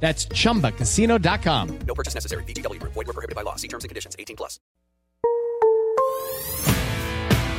[0.00, 1.78] That's chumbacasino.com.
[1.86, 2.44] No purchase necessary.
[2.44, 2.80] BGW.
[2.82, 3.56] Void were prohibited by law.
[3.56, 4.14] See terms and conditions.
[4.18, 4.60] 18 plus.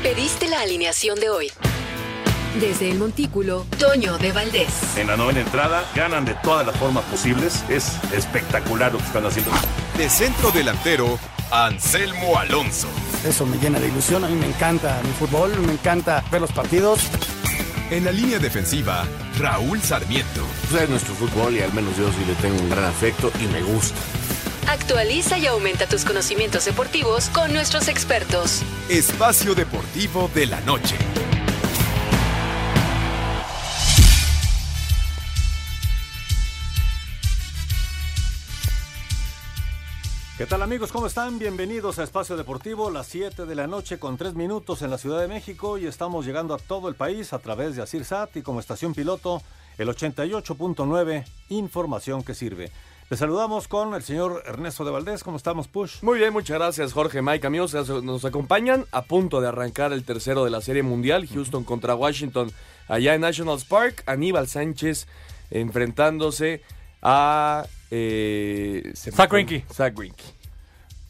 [0.04, 1.52] Pediste la alineación de hoy.
[2.62, 4.98] Desde el Montículo, Toño de Valdés.
[4.98, 7.64] En la novena entrada ganan de todas las formas posibles.
[7.70, 9.52] Es espectacular lo que están haciendo.
[9.98, 11.20] De centro delantero,
[11.52, 12.88] Anselmo Alonso.
[13.26, 14.24] Eso me llena de ilusión.
[14.24, 17.02] A mí me encanta mi fútbol, me encanta ver los partidos.
[17.90, 19.06] En la línea defensiva,
[19.40, 20.46] Raúl Sarmiento.
[20.70, 23.48] Pues es nuestro fútbol y al menos yo sí le tengo un gran afecto y
[23.48, 23.98] me gusta.
[24.68, 28.62] Actualiza y aumenta tus conocimientos deportivos con nuestros expertos.
[28.90, 30.98] Espacio Deportivo de la Noche.
[40.38, 40.92] ¿Qué tal amigos?
[40.92, 41.40] ¿Cómo están?
[41.40, 45.20] Bienvenidos a Espacio Deportivo, las 7 de la noche con 3 minutos en la Ciudad
[45.20, 48.60] de México y estamos llegando a todo el país a través de ASIRSAT y como
[48.60, 49.42] estación piloto
[49.80, 52.70] el 88.9, información que sirve.
[53.10, 55.24] Les saludamos con el señor Ernesto de Valdés.
[55.24, 56.04] ¿Cómo estamos, Push?
[56.04, 57.48] Muy bien, muchas gracias, Jorge Mike.
[57.48, 61.96] Amigos, nos acompañan a punto de arrancar el tercero de la Serie Mundial, Houston contra
[61.96, 62.52] Washington,
[62.88, 64.04] allá en Nationals Park.
[64.06, 65.08] Aníbal Sánchez
[65.50, 66.62] enfrentándose
[67.02, 67.66] a...
[67.92, 69.66] Eh, Zach Greinke.
[69.74, 70.24] Zach Greinke.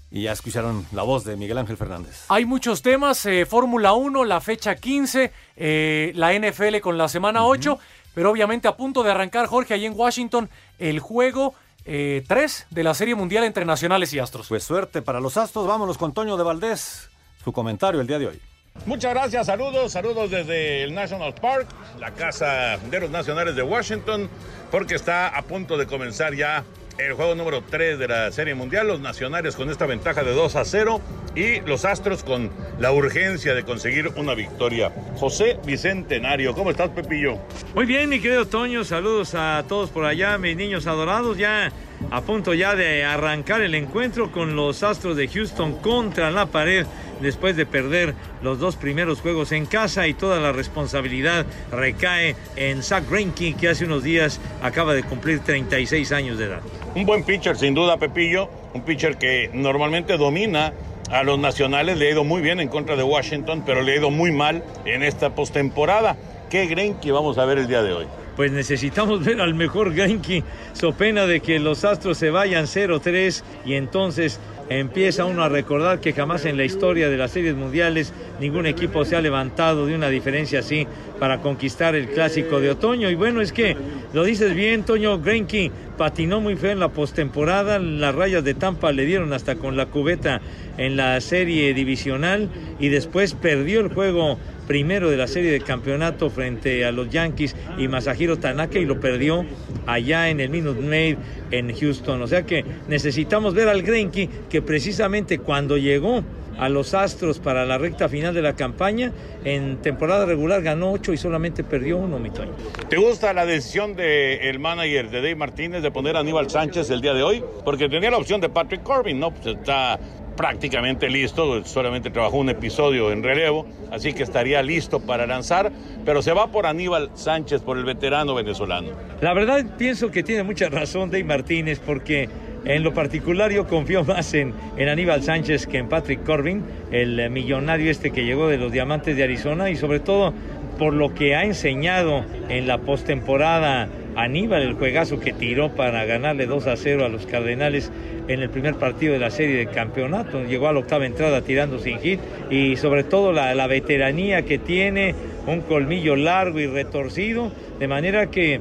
[0.09, 2.25] Y ya escucharon la voz de Miguel Ángel Fernández.
[2.30, 7.45] Hay muchos temas, eh, Fórmula 1, la fecha 15, eh, la NFL con la semana
[7.45, 7.78] 8,
[8.14, 12.94] pero obviamente a punto de arrancar, Jorge, ahí en Washington, el juego 3 de la
[12.94, 14.47] Serie Mundial entre Nacionales y Astros.
[14.50, 17.09] Pues suerte para los Astros, vámonos con Toño de Valdés,
[17.44, 18.41] su comentario el día de hoy.
[18.86, 21.67] Muchas gracias, saludos, saludos desde el National Park,
[22.00, 24.29] la casa de los nacionales de Washington,
[24.72, 26.63] porque está a punto de comenzar ya
[26.97, 30.56] el juego número 3 de la Serie Mundial, los nacionales con esta ventaja de 2
[30.56, 31.01] a 0
[31.35, 34.91] y los Astros con la urgencia de conseguir una victoria.
[35.16, 37.38] José Bicentenario, ¿cómo estás, Pepillo?
[37.75, 41.72] Muy bien, mi querido Toño, saludos a todos por allá, mis niños adorados, ya
[42.12, 46.85] a punto ya de arrancar el encuentro con los Astros de Houston contra la pared
[47.22, 52.84] después de perder los dos primeros juegos en casa y toda la responsabilidad recae en
[52.84, 56.62] Zach Greinke que hace unos días acaba de cumplir 36 años de edad.
[56.96, 60.74] Un buen pitcher, sin duda, Pepillo, un pitcher que normalmente domina
[61.12, 63.96] a los nacionales, le ha ido muy bien en contra de Washington, pero le ha
[63.96, 66.18] ido muy mal en esta postemporada.
[66.50, 68.06] ¿Qué Greinke vamos a ver el día de hoy?
[68.38, 73.44] pues necesitamos ver al mejor Genki, so pena de que los Astros se vayan 0-3
[73.66, 78.13] y entonces empieza uno a recordar que jamás en la historia de las series mundiales
[78.40, 80.86] ningún equipo se ha levantado de una diferencia así
[81.19, 83.09] para conquistar el clásico de otoño.
[83.09, 83.75] Y bueno, es que
[84.13, 88.91] lo dices bien, Toño Greinke patinó muy feo en la postemporada, las rayas de Tampa
[88.91, 90.41] le dieron hasta con la cubeta
[90.78, 92.50] en la serie divisional
[92.80, 97.55] y después perdió el juego primero de la serie de campeonato frente a los Yankees
[97.78, 99.45] y Masahiro Tanaka y lo perdió
[99.85, 101.17] allá en el Minute Maid
[101.51, 102.22] en Houston.
[102.22, 106.23] O sea que necesitamos ver al Greinke que precisamente cuando llegó
[106.57, 109.11] a los Astros para la recta final de la campaña.
[109.44, 112.51] En temporada regular ganó ocho y solamente perdió uno, mi Toño.
[112.89, 117.01] ¿Te gusta la decisión del manager de Dave Martínez de poner a Aníbal Sánchez el
[117.01, 117.44] día de hoy?
[117.63, 119.31] Porque tenía la opción de Patrick Corbin, ¿no?
[119.31, 120.00] Pues está
[120.38, 125.72] prácticamente listo, solamente trabajó un episodio en relevo, así que estaría listo para lanzar,
[126.06, 128.90] pero se va por Aníbal Sánchez, por el veterano venezolano.
[129.20, 132.30] La verdad pienso que tiene mucha razón Dave Martínez porque
[132.64, 137.30] en lo particular yo confío más en, en Aníbal Sánchez que en Patrick Corbin, el
[137.30, 140.34] millonario este que llegó de los Diamantes de Arizona y sobre todo
[140.78, 146.47] por lo que ha enseñado en la postemporada Aníbal, el juegazo que tiró para ganarle
[146.47, 147.91] 2 a 0 a los Cardenales
[148.28, 150.44] en el primer partido de la serie de campeonato.
[150.44, 152.19] Llegó a la octava entrada tirando sin hit
[152.50, 155.13] y sobre todo la, veteranía que tiene,
[155.45, 158.59] un colmillo largo y retorcido, de manera que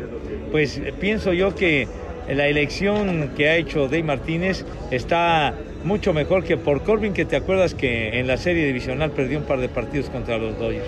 [0.52, 1.88] pues pienso yo que
[2.28, 5.54] la elección que ha hecho Dave Martínez está
[5.84, 9.44] mucho mejor que por Corbin, que te acuerdas que en la serie divisional perdió un
[9.44, 10.84] par de partidos contra los Dodgers.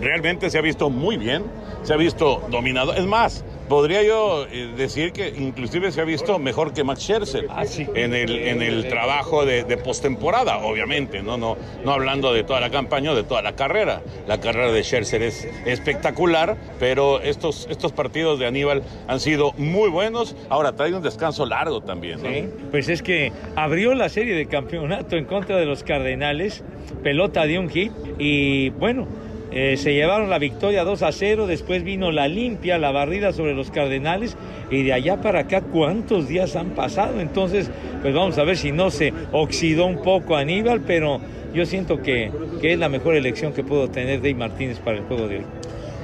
[0.00, 1.42] Realmente se ha visto muy bien,
[1.82, 2.94] se ha visto dominado.
[2.94, 7.46] Es más, podría yo eh, decir que inclusive se ha visto mejor que Max Scherzer
[7.94, 11.38] en el, en el trabajo de, de postemporada, obviamente, ¿no?
[11.38, 14.02] No, no hablando de toda la campaña o de toda la carrera.
[14.26, 19.88] La carrera de Scherzer es espectacular, pero estos, estos partidos de Aníbal han sido muy
[19.88, 20.34] buenos.
[20.48, 22.28] Ahora trae un descanso largo también, ¿no?
[22.72, 26.64] Pues es que abrió la serie de campeonato en contra de los Cardenales,
[27.04, 29.06] pelota de un hit y bueno,
[29.52, 33.54] eh, se llevaron la victoria 2 a 0, después vino la limpia, la barrida sobre
[33.54, 34.36] los Cardenales
[34.70, 37.20] y de allá para acá cuántos días han pasado.
[37.20, 37.70] Entonces,
[38.02, 41.20] pues vamos a ver si no se oxidó un poco Aníbal, pero
[41.52, 42.30] yo siento que,
[42.60, 45.44] que es la mejor elección que puedo tener Dave Martínez para el juego de hoy.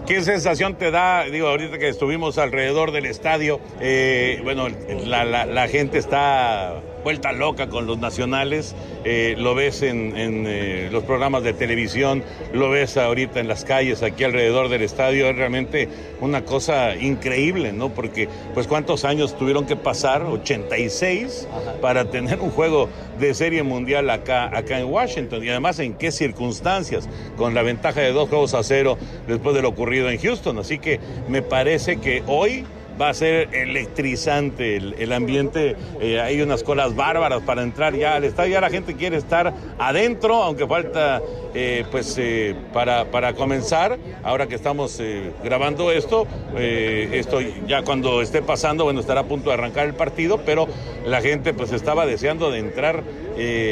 [0.07, 1.25] ¿Qué sensación te da?
[1.25, 4.69] Digo, ahorita que estuvimos alrededor del estadio, eh, bueno,
[5.05, 6.75] la- la gente está
[7.07, 8.75] vuelta loca con los nacionales,
[9.05, 13.65] eh, lo ves en, en, eh, los programas de televisión, lo ves ahorita en las
[13.65, 15.89] calles aquí alrededor del estadio, es realmente
[16.21, 17.91] una cosa increíble, ¿no?
[17.91, 20.23] Porque, pues, ¿cuántos años tuvieron que pasar?
[20.23, 21.47] 86
[21.81, 22.89] para tener un juego
[23.21, 28.01] de serie mundial acá, acá en Washington y además en qué circunstancias, con la ventaja
[28.01, 28.99] de dos juegos a cero
[29.29, 30.59] después de lo ocurrido en Houston.
[30.59, 30.99] Así que
[31.29, 32.65] me parece que hoy
[33.01, 35.77] va a ser electrizante el, el ambiente.
[36.01, 38.53] Eh, hay unas colas bárbaras para entrar ya al estadio.
[38.53, 41.21] Ya la gente quiere estar adentro, aunque falta
[41.55, 43.99] eh, pues eh, para, para comenzar.
[44.23, 45.01] Ahora que estamos
[45.45, 46.27] grabando esto,
[46.57, 50.67] esto ya cuando esté pasando, bueno, estará a punto de arrancar el partido, pero
[51.05, 53.03] la gente pues estaba deseando de entrar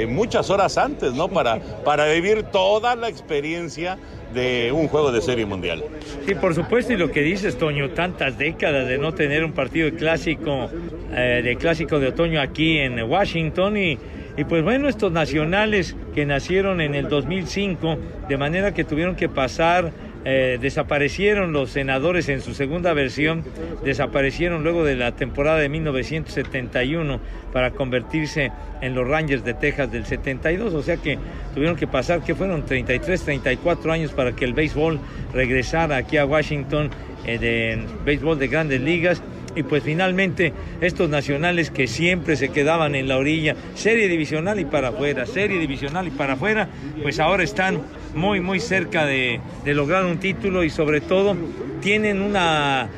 [0.08, 1.28] muchas horas antes, ¿no?
[1.28, 3.98] Para, para vivir toda la experiencia
[4.34, 5.84] de un juego de serie mundial.
[6.26, 9.90] Sí, por supuesto, y lo que dices, Toño, tantas décadas de no tener un partido
[9.96, 10.68] clásico,
[11.12, 13.98] eh, de clásico de otoño aquí en Washington y,
[14.36, 17.98] y pues bueno, estos nacionales que nacieron en el 2005,
[18.28, 19.92] de manera que tuvieron que pasar,
[20.26, 23.44] eh, desaparecieron los senadores en su segunda versión,
[23.84, 27.20] desaparecieron luego de la temporada de 1971
[27.52, 28.50] para convertirse
[28.80, 31.18] en los Rangers de Texas del 72, o sea que
[31.54, 34.98] tuvieron que pasar, que fueron 33, 34 años para que el béisbol
[35.32, 36.90] regresara aquí a Washington,
[37.26, 39.22] eh, de béisbol de grandes ligas.
[39.56, 44.64] Y pues finalmente estos nacionales que siempre se quedaban en la orilla, serie divisional y
[44.64, 46.68] para afuera, serie divisional y para afuera,
[47.02, 47.80] pues ahora están
[48.14, 51.36] muy, muy cerca de, de lograr un título y sobre todo
[51.80, 52.88] tienen una,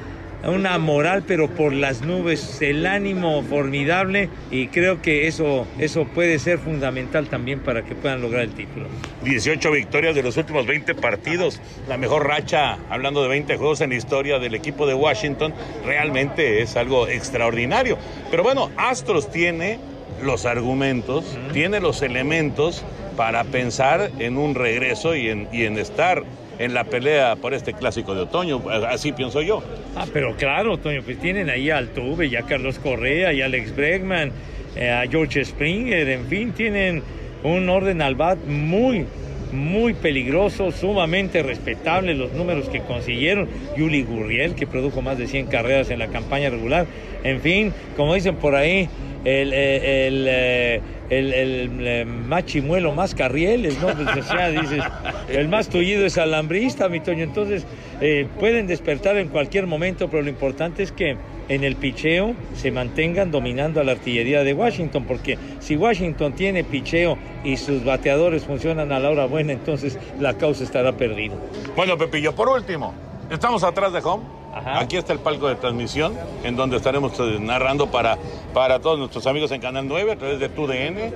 [0.44, 6.38] una moral pero por las nubes, el ánimo formidable y creo que eso, eso puede
[6.38, 8.86] ser fundamental también para que puedan lograr el título.
[9.24, 13.90] 18 victorias de los últimos 20 partidos, la mejor racha, hablando de 20 juegos en
[13.90, 15.52] la historia del equipo de Washington,
[15.84, 17.98] realmente es algo extraordinario.
[18.30, 19.78] Pero bueno, Astros tiene
[20.22, 22.84] los argumentos, tiene los elementos
[23.16, 26.22] para pensar en un regreso y en, estar
[26.58, 29.62] en la pelea por este clásico de otoño, así pienso yo.
[29.94, 33.74] Ah, pero claro, Toño, pues tienen ahí a Altuve, y a Carlos Correa, y Alex
[33.74, 34.32] Bregman,
[34.76, 37.02] eh, a George Springer, en fin, tienen
[37.42, 39.06] un orden al bat muy,
[39.52, 43.48] muy peligroso, sumamente respetable los números que consiguieron.
[43.76, 46.86] Yuli Gurriel, que produjo más de 100 carreras en la campaña regular.
[47.22, 48.88] En fin, como dicen por ahí,
[49.26, 50.80] el, eh, el, eh,
[51.10, 53.88] el, el, eh, más chimuelo, más carrieles, ¿no?
[53.88, 54.84] Pues, sea, dices,
[55.28, 57.24] el más tullido es alambrista, mi Toño.
[57.24, 57.66] Entonces,
[58.00, 61.16] eh, pueden despertar en cualquier momento, pero lo importante es que
[61.48, 66.62] en el picheo se mantengan dominando a la artillería de Washington, porque si Washington tiene
[66.62, 71.34] picheo y sus bateadores funcionan a la hora buena, entonces la causa estará perdida.
[71.74, 72.94] Bueno, Pepillo, por último,
[73.30, 74.24] estamos atrás de home.
[74.64, 78.16] Aquí está el palco de transmisión, en donde estaremos eh, narrando para,
[78.54, 81.12] para todos nuestros amigos en Canal 9 a través de TUDN.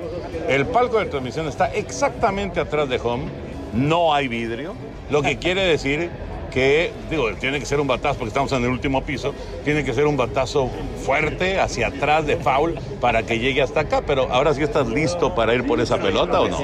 [0.48, 3.24] El palco de transmisión está exactamente atrás de home.
[3.72, 4.74] No hay vidrio,
[5.10, 6.10] lo que quiere decir
[6.50, 9.32] que, digo, tiene que ser un batazo porque estamos en el último piso,
[9.64, 10.68] tiene que ser un batazo
[11.04, 14.02] fuerte hacia atrás de foul para que llegue hasta acá.
[14.06, 16.58] Pero ahora sí estás listo para ir por esa pelota o no?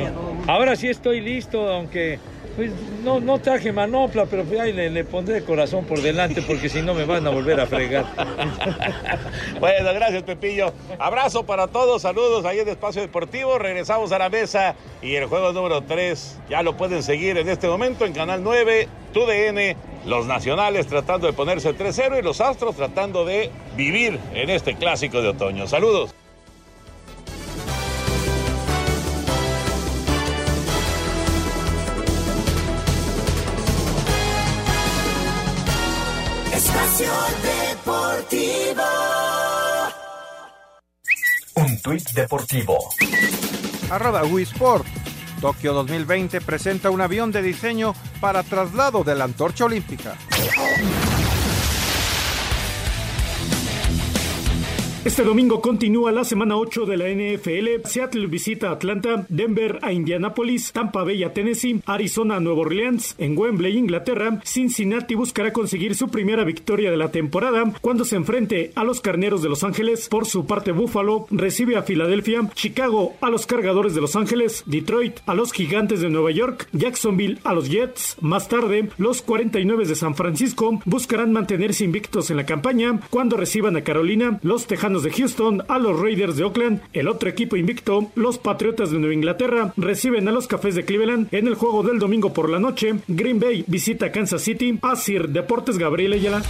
[0.46, 2.18] Ahora sí estoy listo, aunque
[2.56, 2.72] pues,
[3.04, 6.94] no, no traje manopla, pero pues, ahí le, pondré corazón por delante porque si no
[6.94, 8.06] me van a volver a fregar.
[9.60, 10.72] Bueno, gracias Pepillo.
[10.98, 13.58] Abrazo para todos, saludos ahí en Espacio Deportivo.
[13.58, 17.68] Regresamos a la mesa y el juego número 3 ya lo pueden seguir en este
[17.68, 23.24] momento en Canal 9, TUDN, los nacionales tratando de ponerse 3-0 y los astros tratando
[23.24, 25.66] de vivir en este clásico de otoño.
[25.66, 26.14] Saludos.
[36.76, 37.10] Espacio
[37.42, 38.82] Deportivo.
[41.54, 42.76] Un tuit deportivo.
[43.88, 44.86] Arroba Wii Sport.
[45.40, 50.18] Tokio 2020 presenta un avión de diseño para traslado de la antorcha olímpica.
[55.06, 57.86] Este domingo continúa la semana 8 de la NFL.
[57.88, 63.38] Seattle visita Atlanta, Denver a Indianapolis, Tampa Bay a Tennessee, Arizona a Nueva Orleans, en
[63.38, 64.40] Wembley, Inglaterra.
[64.42, 69.44] Cincinnati buscará conseguir su primera victoria de la temporada cuando se enfrente a los Carneros
[69.44, 70.08] de Los Ángeles.
[70.08, 75.20] Por su parte, Buffalo recibe a Filadelfia, Chicago a los Cargadores de Los Ángeles, Detroit
[75.26, 78.16] a los Gigantes de Nueva York, Jacksonville a los Jets.
[78.22, 83.76] Más tarde, los 49 de San Francisco buscarán mantenerse invictos en la campaña cuando reciban
[83.76, 86.80] a Carolina, los Tejanos de Houston a los Raiders de Oakland.
[86.92, 91.28] El otro equipo invicto, los Patriotas de Nueva Inglaterra, reciben a los Cafés de Cleveland
[91.32, 92.94] en el juego del domingo por la noche.
[93.08, 94.78] Green Bay visita Kansas City.
[94.82, 96.42] Asir Deportes Gabriel Ayala.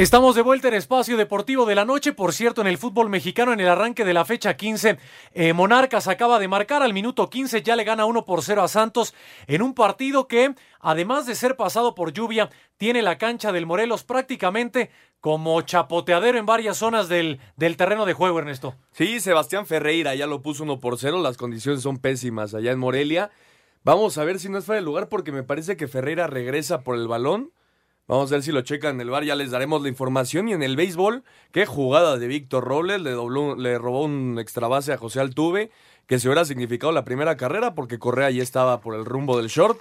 [0.00, 2.14] Estamos de vuelta en Espacio Deportivo de la Noche.
[2.14, 4.96] Por cierto, en el fútbol mexicano, en el arranque de la fecha 15,
[5.34, 8.68] eh, Monarcas acaba de marcar al minuto 15, ya le gana 1 por 0 a
[8.68, 9.12] Santos
[9.46, 14.02] en un partido que, además de ser pasado por lluvia, tiene la cancha del Morelos
[14.02, 14.90] prácticamente
[15.20, 18.76] como chapoteadero en varias zonas del, del terreno de juego, Ernesto.
[18.92, 22.78] Sí, Sebastián Ferreira ya lo puso 1 por 0, las condiciones son pésimas allá en
[22.78, 23.30] Morelia.
[23.84, 26.84] Vamos a ver si no es fuera de lugar porque me parece que Ferreira regresa
[26.84, 27.52] por el balón.
[28.10, 30.48] Vamos a ver si lo checan en el bar, ya les daremos la información.
[30.48, 34.66] Y en el béisbol, qué jugada de Víctor Robles, le, dobló, le robó un extra
[34.66, 35.70] base a José Altuve,
[36.08, 39.46] que se hubiera significado la primera carrera porque Correa ya estaba por el rumbo del
[39.46, 39.78] short.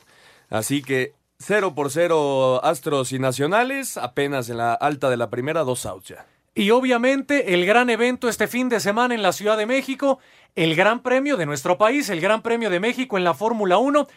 [0.51, 5.63] Así que 0 por 0 Astros y Nacionales, apenas en la alta de la primera,
[5.63, 6.27] dos outs ya.
[6.53, 10.19] Y obviamente el gran evento este fin de semana en la Ciudad de México,
[10.55, 14.07] el gran premio de nuestro país, el gran premio de México en la Fórmula 1.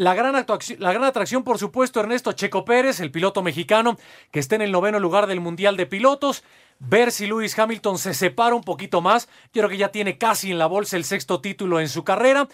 [0.00, 3.98] La gran, la gran, atracción, por supuesto, Ernesto Checo Pérez, el piloto mexicano
[4.30, 6.42] que está en el noveno lugar del Mundial de Pilotos.
[6.78, 9.28] Ver si Lewis Hamilton se separa un poquito más.
[9.52, 12.48] Yo creo que ya tiene casi en la bolsa el sexto título en su carrera.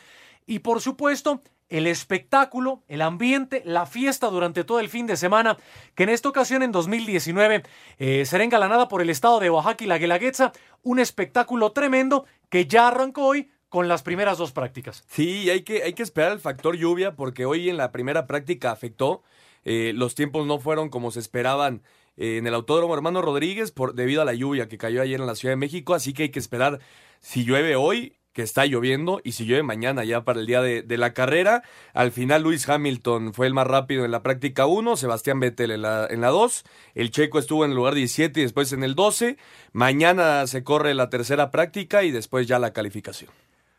[0.44, 5.56] Y por supuesto, el espectáculo, el ambiente, la fiesta durante todo el fin de semana,
[5.94, 7.62] que en esta ocasión, en 2019,
[7.98, 10.50] eh, será engalanada por el estado de Oaxaca y la Guelaguetza.
[10.82, 15.04] Un espectáculo tremendo que ya arrancó hoy con las primeras dos prácticas.
[15.06, 18.70] Sí, hay que, hay que esperar el factor lluvia porque hoy en la primera práctica
[18.70, 19.22] afectó.
[19.66, 21.82] Eh, los tiempos no fueron como se esperaban
[22.16, 25.26] eh, en el Autódromo Hermano Rodríguez por, debido a la lluvia que cayó ayer en
[25.26, 26.80] la Ciudad de México, así que hay que esperar
[27.20, 30.96] si llueve hoy que está lloviendo y si llueve mañana ya para el día de,
[30.96, 31.62] la carrera.
[31.92, 35.82] Al final Luis Hamilton fue el más rápido en la práctica 1, Sebastián Vettel en
[35.82, 36.64] la, en la 2,
[36.94, 39.36] el checo estuvo en el lugar 17 y después en el 12.
[39.74, 43.30] Mañana se corre la tercera práctica y después ya la calificación.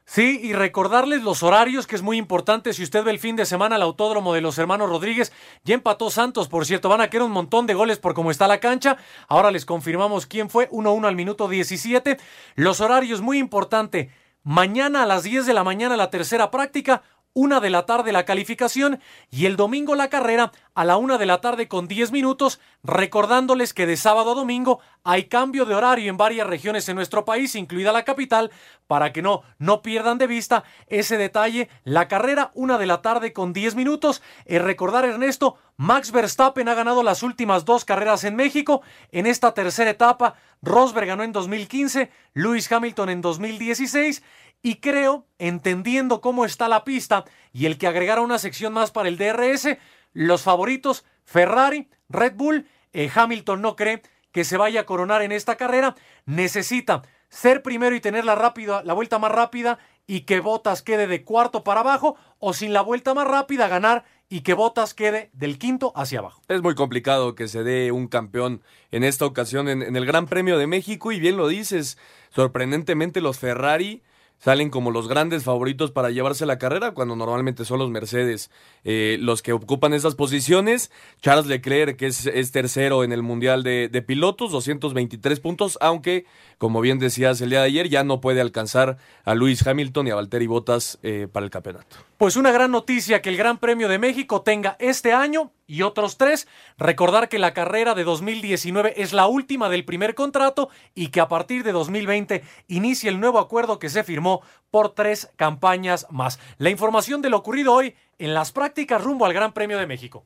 [0.09, 2.71] Sí, y recordarles los horarios, que es muy importante.
[2.71, 5.33] Si usted ve el fin de semana al autódromo de los hermanos Rodríguez,
[5.65, 6.87] ya empató Santos, por cierto.
[6.87, 8.95] Van a querer un montón de goles por cómo está la cancha.
[9.27, 10.69] Ahora les confirmamos quién fue.
[10.69, 12.17] 1-1 al minuto 17.
[12.55, 14.09] Los horarios, muy importante.
[14.43, 17.03] Mañana a las 10 de la mañana la tercera práctica,
[17.37, 21.27] una de la tarde la calificación y el domingo la carrera a la una de
[21.27, 26.09] la tarde con 10 minutos, recordándoles que de sábado a domingo hay cambio de horario
[26.09, 28.49] en varias regiones en nuestro país, incluida la capital,
[28.87, 31.69] para que no, no pierdan de vista ese detalle.
[31.83, 34.23] La carrera, una de la tarde con 10 minutos.
[34.45, 38.81] Eh, recordar, Ernesto, Max Verstappen ha ganado las últimas dos carreras en México.
[39.11, 44.23] En esta tercera etapa, Rosberg ganó en 2015, Lewis Hamilton en 2016
[44.67, 49.07] y creo, entendiendo cómo está la pista y el que agregara una sección más para
[49.07, 49.77] el DRS,
[50.11, 54.01] los favoritos Ferrari, Red Bull, eh, Hamilton no cree
[54.33, 55.95] que se vaya a coronar en esta carrera,
[56.25, 61.07] necesita ser primero y tener la, rápida, la vuelta más rápida y que Botas quede
[61.07, 65.29] de cuarto para abajo o sin la vuelta más rápida ganar y que Botas quede
[65.31, 66.41] del quinto hacia abajo.
[66.49, 70.25] Es muy complicado que se dé un campeón en esta ocasión en, en el Gran
[70.25, 71.97] Premio de México y bien lo dices,
[72.31, 74.03] sorprendentemente los Ferrari
[74.39, 78.51] salen como los grandes favoritos para llevarse la carrera, cuando normalmente son los Mercedes
[78.83, 80.91] eh, los que ocupan esas posiciones.
[81.21, 86.25] Charles Leclerc, que es, tercero en el Mundial de, de, Pilotos, 223 puntos, aunque,
[86.57, 90.11] como bien decías el día de ayer, ya no puede alcanzar a Luis Hamilton y
[90.11, 91.97] a Valtteri Bottas eh, para el campeonato.
[92.17, 96.17] Pues una gran noticia que el Gran Premio de México tenga este año y otros
[96.17, 96.47] tres.
[96.77, 101.27] Recordar que la carrera de 2019 es la última del primer contrato y que a
[101.27, 104.26] partir de 2020 inicia el nuevo acuerdo que se firmó
[104.71, 106.39] por tres campañas más.
[106.57, 110.25] La información de lo ocurrido hoy en las prácticas rumbo al Gran Premio de México.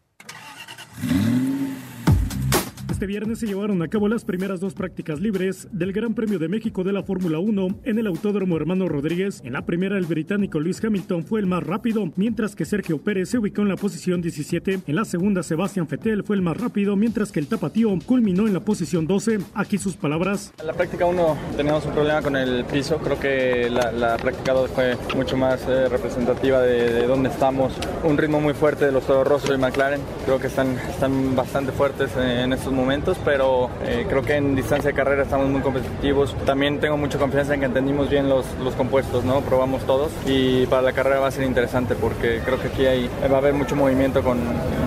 [3.01, 6.48] Este viernes se llevaron a cabo las primeras dos prácticas libres del Gran Premio de
[6.48, 9.41] México de la Fórmula 1 en el Autódromo Hermano Rodríguez.
[9.43, 13.29] En la primera, el británico Luis Hamilton fue el más rápido, mientras que Sergio Pérez
[13.29, 14.81] se ubicó en la posición 17.
[14.86, 18.53] En la segunda, Sebastián Fettel fue el más rápido, mientras que el tapatío culminó en
[18.53, 19.39] la posición 12.
[19.55, 20.53] Aquí sus palabras.
[20.60, 23.00] En la práctica 1 teníamos un problema con el piso.
[23.00, 27.74] Creo que la, la práctica 2 fue mucho más eh, representativa de, de, dónde estamos.
[28.03, 30.01] Un ritmo muy fuerte de los Toro Rosso y McLaren.
[30.25, 34.53] Creo que están, están bastante fuertes en estos momentos momentos, pero eh, creo que en
[34.53, 36.36] distancia de carrera estamos muy competitivos.
[36.45, 39.39] También tengo mucha confianza en que entendimos bien los, los compuestos, ¿no?
[39.39, 43.10] Probamos todos y para la carrera va a ser interesante porque creo que aquí hay,
[43.31, 44.39] va a haber mucho movimiento con,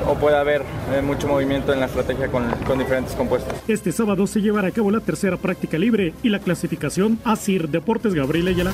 [0.06, 3.54] o puede haber eh, mucho movimiento en la estrategia con, con diferentes compuestos.
[3.68, 7.70] Este sábado se llevará a cabo la tercera práctica libre y la clasificación a CIR
[7.70, 8.72] Deportes Gabriel Ayala.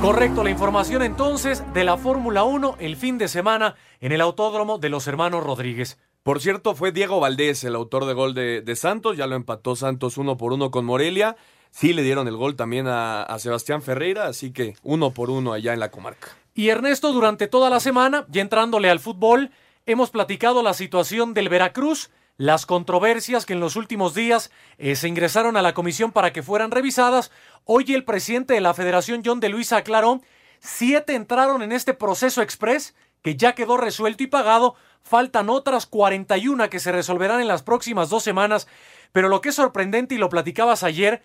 [0.00, 4.78] Correcto, la información entonces de la Fórmula 1 el fin de semana en el Autódromo
[4.78, 5.98] de los Hermanos Rodríguez.
[6.22, 9.74] Por cierto, fue Diego Valdés el autor de gol de, de Santos, ya lo empató
[9.74, 11.36] Santos uno por uno con Morelia.
[11.70, 15.52] Sí le dieron el gol también a, a Sebastián Ferreira, así que uno por uno
[15.52, 16.28] allá en la comarca.
[16.54, 19.50] Y Ernesto, durante toda la semana, ya entrándole al fútbol,
[19.86, 25.08] hemos platicado la situación del Veracruz, las controversias que en los últimos días eh, se
[25.08, 27.32] ingresaron a la comisión para que fueran revisadas.
[27.64, 30.20] Hoy el presidente de la federación, John de Luisa, aclaró,
[30.60, 34.74] siete entraron en este proceso express que ya quedó resuelto y pagado.
[35.02, 38.68] Faltan otras 41 que se resolverán en las próximas dos semanas.
[39.12, 41.22] Pero lo que es sorprendente, y lo platicabas ayer,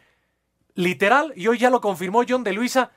[0.73, 2.91] literal, y hoy ya lo confirmó John de Luisa,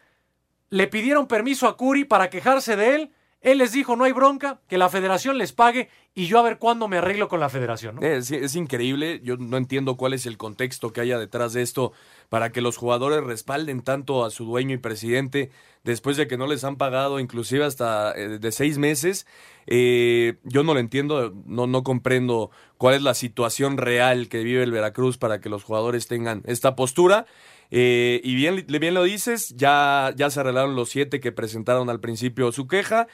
[0.69, 3.15] le pidieron permiso a Curi para quejarse de él.
[3.41, 6.59] Él les dijo, no hay bronca, que la federación les pague y yo a ver
[6.59, 8.03] cuándo me arreglo con la federación.
[8.03, 11.93] es increíble, yo no entiendo cuál es el contexto que haya detrás de esto
[12.29, 15.51] para que los jugadores respalden tanto a su dueño y presidente
[15.85, 19.27] después de que no les han pagado inclusive hasta eh, de seis meses.
[19.67, 24.63] Eh, yo no lo entiendo, no, no comprendo cuál es la situación real que vive
[24.63, 27.27] el Veracruz para que los jugadores tengan esta postura.
[27.71, 32.01] Eh, y bien, bien lo dices, ya, ya se arreglaron los siete que presentaron al
[32.01, 33.07] principio su queja.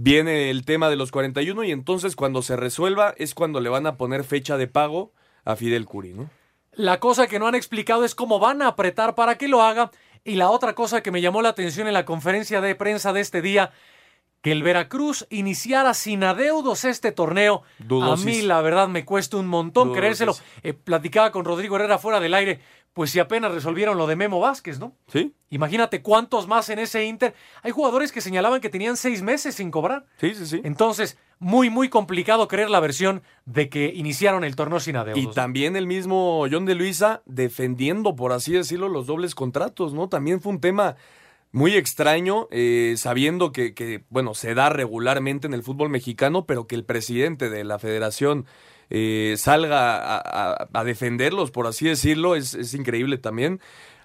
[0.00, 3.84] Viene el tema de los 41 y entonces cuando se resuelva es cuando le van
[3.84, 5.12] a poner fecha de pago
[5.44, 6.30] a Fidel Curi, ¿no?
[6.70, 9.90] La cosa que no han explicado es cómo van a apretar para que lo haga.
[10.22, 13.22] Y la otra cosa que me llamó la atención en la conferencia de prensa de
[13.22, 13.72] este día,
[14.40, 17.64] que el Veracruz iniciara sin adeudos este torneo.
[17.80, 18.22] Dudosis.
[18.22, 20.00] A mí la verdad me cuesta un montón Dudosis.
[20.00, 20.36] creérselo.
[20.62, 22.60] Eh, platicaba con Rodrigo Herrera fuera del aire,
[22.98, 24.92] pues si apenas resolvieron lo de Memo Vázquez, ¿no?
[25.06, 25.32] Sí.
[25.50, 27.32] Imagínate cuántos más en ese Inter.
[27.62, 30.06] Hay jugadores que señalaban que tenían seis meses sin cobrar.
[30.16, 30.60] Sí, sí, sí.
[30.64, 35.22] Entonces, muy, muy complicado creer la versión de que iniciaron el torneo sin adeudos.
[35.22, 40.08] Y también el mismo John de Luisa defendiendo, por así decirlo, los dobles contratos, ¿no?
[40.08, 40.96] También fue un tema
[41.52, 46.66] muy extraño, eh, sabiendo que, que, bueno, se da regularmente en el fútbol mexicano, pero
[46.66, 48.44] que el presidente de la federación
[48.90, 53.60] eh, salga a, a- a defenderlos, por así decirlo, es, es increíble también.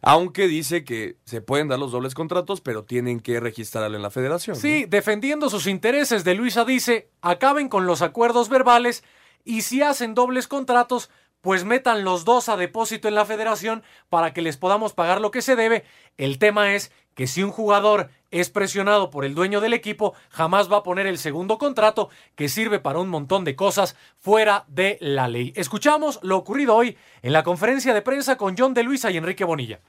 [0.06, 4.10] Aunque dice que se pueden dar los dobles contratos, pero tienen que registrarlo en la
[4.12, 4.56] federación.
[4.58, 4.62] ¿no?
[4.62, 9.04] Sí, defendiendo sus intereses de Luisa dice, acaben con los acuerdos verbales
[9.46, 14.34] y si hacen dobles contratos, pues metan los dos a depósito en la federación para
[14.34, 15.86] que les podamos pagar lo que se debe.
[16.18, 20.72] El tema es que si un jugador es presionado por el dueño del equipo, jamás
[20.72, 24.98] va a poner el segundo contrato que sirve para un montón de cosas fuera de
[25.02, 25.54] la ley.
[25.56, 29.44] Escuchamos lo ocurrido hoy en la conferencia de prensa con John de Luisa y Enrique
[29.44, 29.80] Bonilla.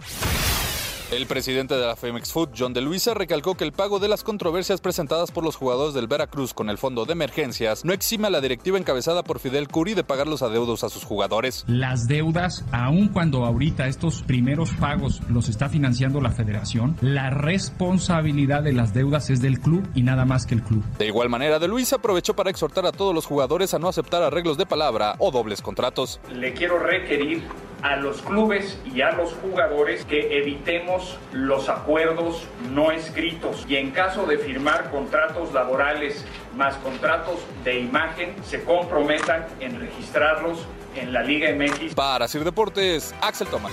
[1.12, 4.24] El presidente de la Femex Food, John de Luisa, recalcó que el pago de las
[4.24, 8.30] controversias presentadas por los jugadores del Veracruz con el Fondo de Emergencias no exime a
[8.30, 11.66] la directiva encabezada por Fidel Curi de pagar los adeudos a sus jugadores.
[11.68, 18.64] Las deudas, aun cuando ahorita estos primeros pagos los está financiando la federación, la responsabilidad
[18.64, 20.82] de las deudas es del club y nada más que el club.
[20.98, 24.24] De igual manera, de Luisa aprovechó para exhortar a todos los jugadores a no aceptar
[24.24, 26.22] arreglos de palabra o dobles contratos.
[26.34, 27.44] le quiero requerir
[27.82, 31.01] a los clubes y a los jugadores que evitemos
[31.32, 38.36] los acuerdos no escritos y en caso de firmar contratos laborales más contratos de imagen
[38.44, 41.96] se comprometan en registrarlos en la Liga MX.
[41.96, 43.72] Para Sir Deportes, Axel Tomás.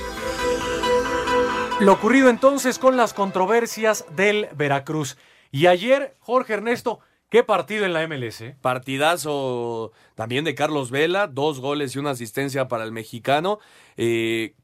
[1.80, 5.16] Lo ocurrido entonces con las controversias del Veracruz.
[5.50, 8.42] Y ayer, Jorge Ernesto, qué partido en la MLS.
[8.60, 13.58] Partidazo también de Carlos Vela, dos goles y una asistencia para el mexicano.
[13.96, 14.54] Eh,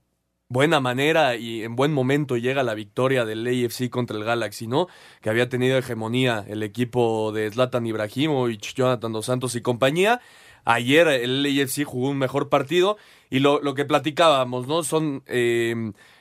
[0.55, 4.89] buena manera y en buen momento llega la victoria del AFC contra el Galaxy, ¿no?
[5.21, 10.21] Que había tenido hegemonía el equipo de Zlatan Ibrahimovic, Jonathan Dos Santos y compañía.
[10.65, 12.97] Ayer el AFC jugó un mejor partido
[13.29, 14.85] y lo, lo que platicábamos, ¿no?
[14.85, 15.75] Son eh,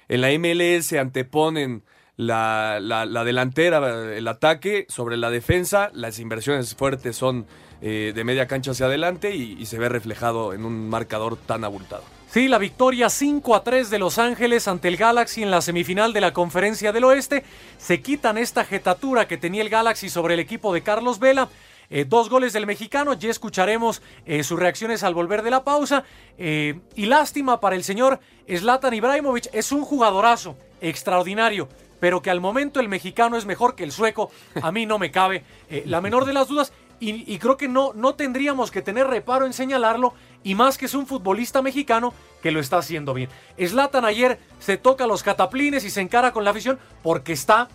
[0.10, 1.84] en la MLS anteponen
[2.18, 7.46] la, la, la, delantera, el ataque sobre la defensa, las inversiones fuertes son
[7.82, 11.64] eh, de media cancha hacia adelante y, y se ve reflejado en un marcador tan
[11.64, 12.04] abultado.
[12.34, 16.14] Sí, la victoria 5 a 3 de Los Ángeles ante el Galaxy en la semifinal
[16.14, 17.44] de la Conferencia del Oeste.
[17.78, 21.50] Se quitan esta jetatura que tenía el Galaxy sobre el equipo de Carlos Vela.
[21.92, 26.06] Eh, dos goles del mexicano, ya escucharemos eh, sus reacciones al volver de la pausa.
[26.40, 28.20] Eh, y lástima para el señor
[28.50, 31.70] Zlatan Ibrahimovic, es un jugadorazo extraordinario,
[32.00, 35.12] pero que al momento el mexicano es mejor que el sueco, a mí no me
[35.12, 35.44] cabe
[35.86, 36.74] la menor de las dudas.
[37.00, 40.86] Y, y, creo que no, no tendríamos que tener reparo en señalarlo, y más que
[40.86, 43.30] es un futbolista mexicano que lo está haciendo bien.
[43.58, 47.70] Zlatan ayer se toca los cataplines y se encara con la afición porque está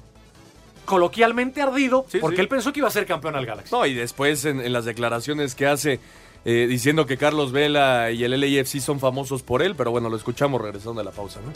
[0.84, 2.42] coloquialmente ardido Sí, porque sí.
[2.42, 3.74] él pensó que iba a ser campeón al Galaxy.
[3.74, 6.00] No, y después en, en las declaraciones que hace
[6.44, 10.16] eh, diciendo que Carlos Vela y el LAFC son famosos por él, pero bueno, lo
[10.16, 11.52] escuchamos regresando de la pausa, ¿no?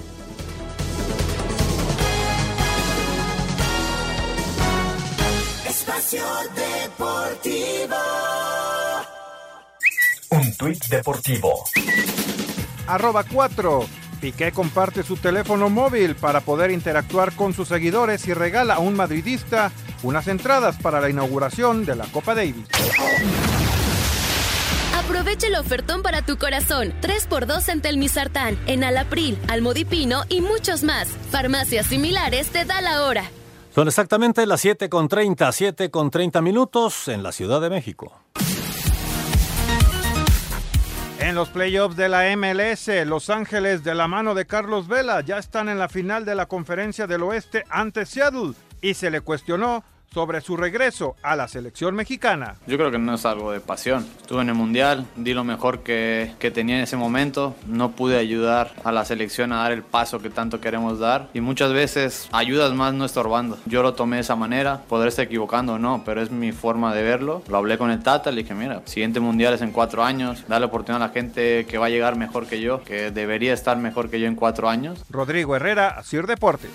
[5.69, 7.97] Espacio Deportivo.
[10.33, 11.63] Un tuit deportivo.
[12.87, 13.87] Arroba 4.
[14.19, 18.95] Piqué comparte su teléfono móvil para poder interactuar con sus seguidores y regala a un
[18.95, 19.71] madridista
[20.03, 22.67] unas entradas para la inauguración de la Copa Davis.
[24.97, 26.95] Aprovecha el ofertón para tu corazón.
[27.03, 31.09] 3x2 en Telmisartán, en Alapril, Almodipino y muchos más.
[31.31, 33.25] Farmacias similares te da la hora.
[33.75, 38.23] Son exactamente las 7 con 30, 7 con 30 minutos en la Ciudad de México.
[41.23, 45.39] En los playoffs de la MLS, Los Ángeles de la mano de Carlos Vela ya
[45.39, 49.85] están en la final de la Conferencia del Oeste ante Seattle y se le cuestionó
[50.13, 52.57] sobre su regreso a la selección mexicana.
[52.67, 54.07] Yo creo que no es algo de pasión.
[54.21, 58.19] Estuve en el Mundial, di lo mejor que, que tenía en ese momento, no pude
[58.19, 62.29] ayudar a la selección a dar el paso que tanto queremos dar y muchas veces
[62.33, 63.59] ayudas más no estorbando.
[63.67, 66.95] Yo lo tomé de esa manera, podré estar equivocando o no, pero es mi forma
[66.95, 67.43] de verlo.
[67.49, 70.67] Lo hablé con el Tata, le dije, mira, siguiente Mundial es en cuatro años, dale
[70.67, 74.11] oportunidad a la gente que va a llegar mejor que yo, que debería estar mejor
[74.11, 75.05] que yo en cuatro años.
[75.11, 76.71] Rodrigo Herrera, Asir Deportes.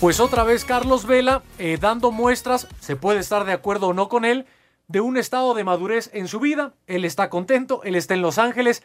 [0.00, 4.08] Pues otra vez Carlos Vela eh, dando muestras, se puede estar de acuerdo o no
[4.08, 4.46] con él,
[4.88, 6.72] de un estado de madurez en su vida.
[6.86, 8.82] Él está contento, él está en Los Ángeles,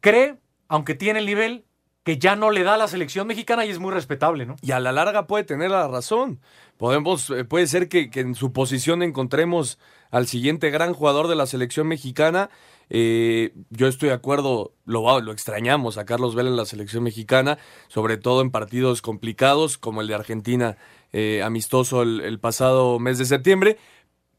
[0.00, 0.36] cree,
[0.68, 1.64] aunque tiene el nivel,
[2.04, 4.54] que ya no le da a la selección mexicana y es muy respetable, ¿no?
[4.62, 6.40] Y a la larga puede tener la razón.
[6.76, 9.80] Podemos, eh, puede ser que, que en su posición encontremos
[10.12, 12.50] al siguiente gran jugador de la selección mexicana.
[12.90, 17.58] Eh, yo estoy de acuerdo, lo, lo extrañamos a Carlos Vela en la selección mexicana,
[17.88, 20.76] sobre todo en partidos complicados como el de Argentina
[21.12, 23.78] eh, amistoso el, el pasado mes de septiembre.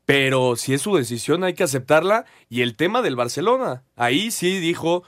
[0.06, 2.26] Pero si es su decisión hay que aceptarla.
[2.50, 5.04] Y el tema del Barcelona, ahí sí dijo,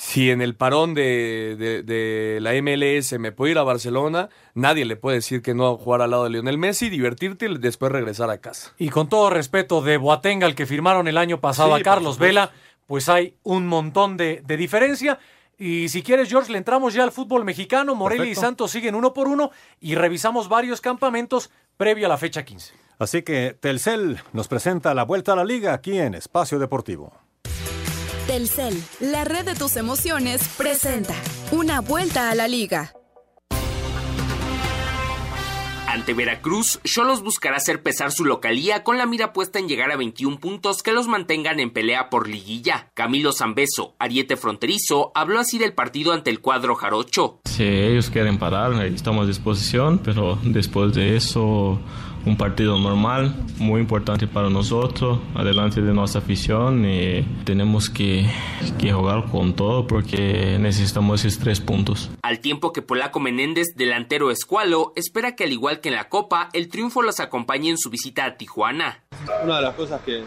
[0.00, 4.84] si en el parón de, de, de la MLS me puedo ir a Barcelona, nadie
[4.84, 7.90] le puede decir que no a jugar al lado de Lionel Messi, divertirte y después
[7.90, 8.72] regresar a casa.
[8.78, 12.16] Y con todo respeto de Boatenga, el que firmaron el año pasado Sí, a Carlos.
[12.16, 12.52] Vela,
[12.86, 15.18] pues hay un montón de, de diferencia.
[15.58, 17.96] Y si quieres, George, le entramos ya al fútbol mexicano.
[17.96, 18.40] Morelia Perfecto.
[18.40, 22.72] y Santos siguen uno por uno y revisamos varios campamentos previo a la fecha 15.
[23.00, 27.12] Así que Telcel nos presenta la vuelta a la liga aquí en Espacio Deportivo.
[28.28, 31.14] Telcel, la red de tus emociones, presenta
[31.50, 32.92] una vuelta a la liga.
[35.86, 39.96] Ante Veracruz, Cholos buscará hacer pesar su localía con la mira puesta en llegar a
[39.96, 42.90] 21 puntos que los mantengan en pelea por liguilla.
[42.92, 47.40] Camilo Zambeso, ariete fronterizo, habló así del partido ante el cuadro jarocho.
[47.46, 51.80] Si ellos quieren parar, estamos a disposición, pero después de eso,
[52.26, 58.28] un partido normal, muy importante para nosotros, adelante de nuestra afición y tenemos que,
[58.78, 62.10] que jugar con todo porque necesitamos esos tres puntos.
[62.22, 66.48] Al tiempo que Polaco Menéndez, delantero escualo, espera que al igual que en la Copa,
[66.52, 69.04] el triunfo los acompañe en su visita a Tijuana.
[69.44, 70.22] Una de las cosas que,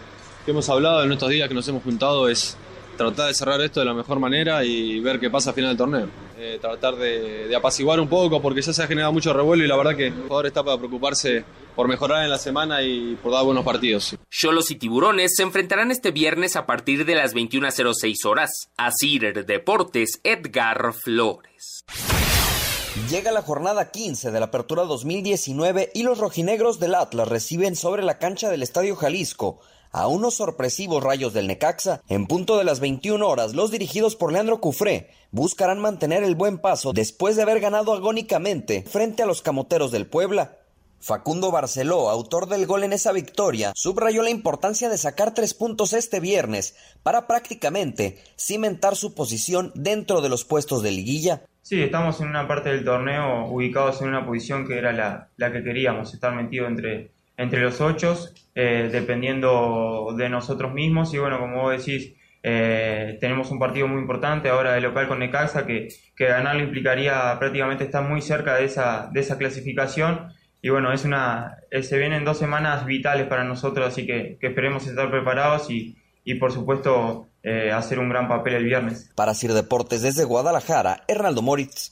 [0.46, 2.58] que hemos hablado en estos días que nos hemos juntado es
[3.04, 5.78] tratar de cerrar esto de la mejor manera y ver qué pasa al final del
[5.78, 6.08] torneo.
[6.38, 9.68] Eh, tratar de, de apaciguar un poco porque ya se ha generado mucho revuelo y
[9.68, 11.44] la verdad que el jugador está para preocuparse
[11.76, 14.16] por mejorar en la semana y por dar buenos partidos.
[14.30, 18.70] Cholos y Tiburones se enfrentarán este viernes a partir de las 21.06 horas.
[18.78, 21.86] Asir Deportes, Edgar Flores.
[23.10, 28.04] Llega la jornada 15 de la Apertura 2019 y los rojinegros del Atlas reciben sobre
[28.04, 29.60] la cancha del Estadio Jalisco
[29.92, 32.02] a unos sorpresivos rayos del Necaxa.
[32.08, 36.60] En punto de las 21 horas, los dirigidos por Leandro Cufré buscarán mantener el buen
[36.60, 40.58] paso después de haber ganado agónicamente frente a los camoteros del Puebla.
[41.02, 45.94] Facundo Barceló, autor del gol en esa victoria, subrayó la importancia de sacar tres puntos
[45.94, 51.42] este viernes para prácticamente cimentar su posición dentro de los puestos de liguilla.
[51.64, 55.52] Sí, estamos en una parte del torneo ubicados en una posición que era la, la
[55.52, 57.10] que queríamos, estar metido entre,
[57.42, 58.18] entre los ocho,
[58.54, 64.02] eh, dependiendo de nosotros mismos y bueno, como vos decís, eh, tenemos un partido muy
[64.02, 68.66] importante ahora de local con Necaxa que, que ganarlo implicaría prácticamente estar muy cerca de
[68.66, 73.44] esa, de esa clasificación y bueno, es una, eh, se vienen dos semanas vitales para
[73.44, 77.28] nosotros, así que, esperemos estar preparados y, y por supuesto
[77.74, 79.10] hacer un gran papel el viernes.
[79.16, 81.90] Para Sir Deportes desde Guadalajara, Hernaldo Moritz.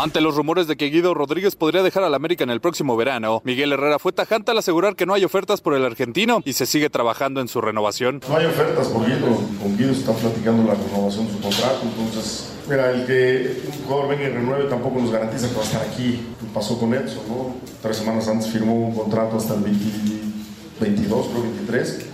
[0.00, 3.42] Ante los rumores de que Guido Rodríguez podría dejar al América en el próximo verano,
[3.44, 6.66] Miguel Herrera fue tajante al asegurar que no hay ofertas por el argentino y se
[6.66, 8.20] sigue trabajando en su renovación.
[8.28, 9.26] No hay ofertas por Guido,
[9.60, 13.84] con Guido se está platicando la renovación de su contrato, entonces, mira, el que un
[13.86, 16.20] jugador venga y renueve tampoco nos garantiza que va a estar aquí.
[16.54, 17.56] Pasó con Edson, ¿no?
[17.82, 22.06] Tres semanas antes firmó un contrato hasta el 2022, creo 23,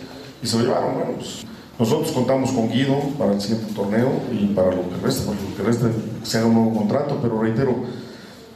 [0.42, 1.44] y se lo llevaron, bueno, pues
[1.78, 5.56] nosotros contamos con Guido para el siguiente torneo y para lo que resta, para lo
[5.56, 5.90] que resta
[6.22, 7.74] se haga un nuevo contrato, pero reitero,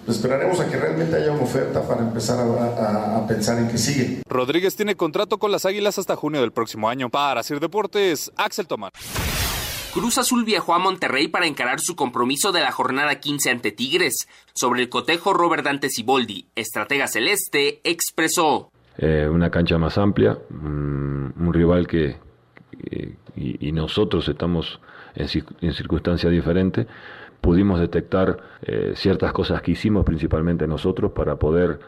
[0.06, 3.76] esperaremos a que realmente haya una oferta para empezar a, a, a, pensar en que
[3.76, 4.22] sigue.
[4.28, 7.10] Rodríguez tiene contrato con las Águilas hasta junio del próximo año.
[7.10, 8.92] Para Sir Deportes, Axel Tomás.
[9.92, 14.28] Cruz Azul viajó a Monterrey para encarar su compromiso de la jornada 15 ante Tigres.
[14.54, 18.70] Sobre el cotejo, Robert Dante Siboldi, estratega celeste, expresó.
[18.96, 22.16] Eh, una cancha más amplia, un, un rival que,
[23.36, 24.80] y, nosotros estamos
[25.14, 25.26] en,
[25.60, 26.86] en circunstancias diferentes,
[27.40, 31.78] pudimos detectar eh, ciertas cosas que hicimos principalmente nosotros para poder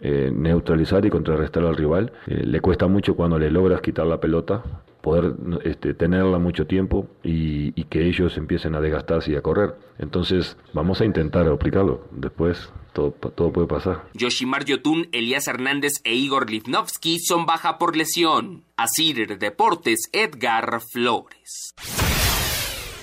[0.00, 2.12] eh, neutralizar y contrarrestar al rival.
[2.26, 4.62] Eh, le cuesta mucho cuando le logras quitar la pelota,
[5.00, 5.34] poder
[5.64, 9.74] este, tenerla mucho tiempo y, y, que ellos empiecen a desgastarse y a correr.
[9.98, 12.02] Entonces vamos a intentar aplicarlo.
[12.10, 14.08] Después todo, puede pasar.
[14.14, 18.64] Yoshimar Yotun, Elías Hernández e Igor Livnovsky son baja por lesión.
[18.76, 21.74] Asir Deportes, Edgar Flores.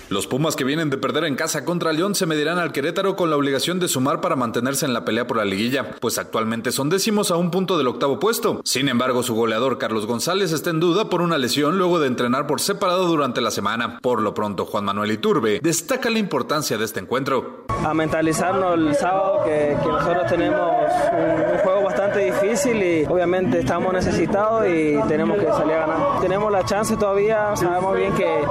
[0.07, 3.31] Los Pumas que vienen de perder en casa contra León se medirán al Querétaro con
[3.31, 6.91] la obligación de sumar para mantenerse en la pelea por la liguilla, pues actualmente son
[6.91, 8.61] décimos a un punto del octavo puesto.
[8.63, 12.45] Sin embargo, su goleador Carlos González está en duda por una lesión luego de entrenar
[12.45, 13.97] por separado durante la semana.
[13.99, 17.65] Por lo pronto, Juan Manuel Iturbe destaca la importancia de este encuentro.
[17.83, 20.71] A mentalizarnos el sábado que, nosotros tenemos
[21.13, 21.85] un, un juego
[22.15, 26.21] bastante difícil y obviamente estamos necesitados y tenemos que salir a ganar.
[26.21, 28.43] Tenemos la chance todavía, sabemos bien que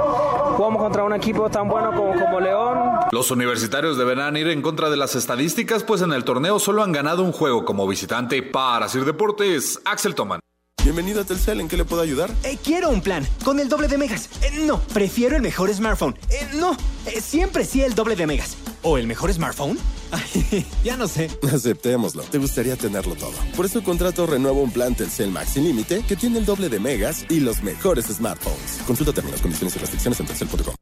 [0.55, 2.79] jugamos contra un equipo tan bueno como, como, León.
[3.11, 6.91] Los universitarios deberán ir en contra de las estadísticas, pues en el torneo solo han
[6.91, 8.41] ganado un juego como visitante.
[8.43, 10.39] Para Sir Deportes, Axel Toman.
[10.83, 12.29] Bienvenido a Telcel, ¿en qué le puedo ayudar?
[12.43, 14.29] Eh, quiero un plan, con el doble de megas.
[14.43, 16.15] Eh, no, prefiero el mejor smartphone.
[16.29, 16.77] Eh, no,
[17.19, 18.55] siempre sí el doble de megas.
[18.83, 19.79] ¿O el mejor smartphone?
[20.15, 21.29] Ay, ya no sé.
[21.53, 22.23] Aceptémoslo.
[22.23, 23.33] Te gustaría tenerlo todo.
[23.55, 26.79] Por eso contrato renuevo un plan Telcel Max sin límite que tiene el doble de
[26.79, 28.79] megas y los mejores smartphones.
[28.87, 30.75] Consulta términos, condiciones y restricciones en telcel.com.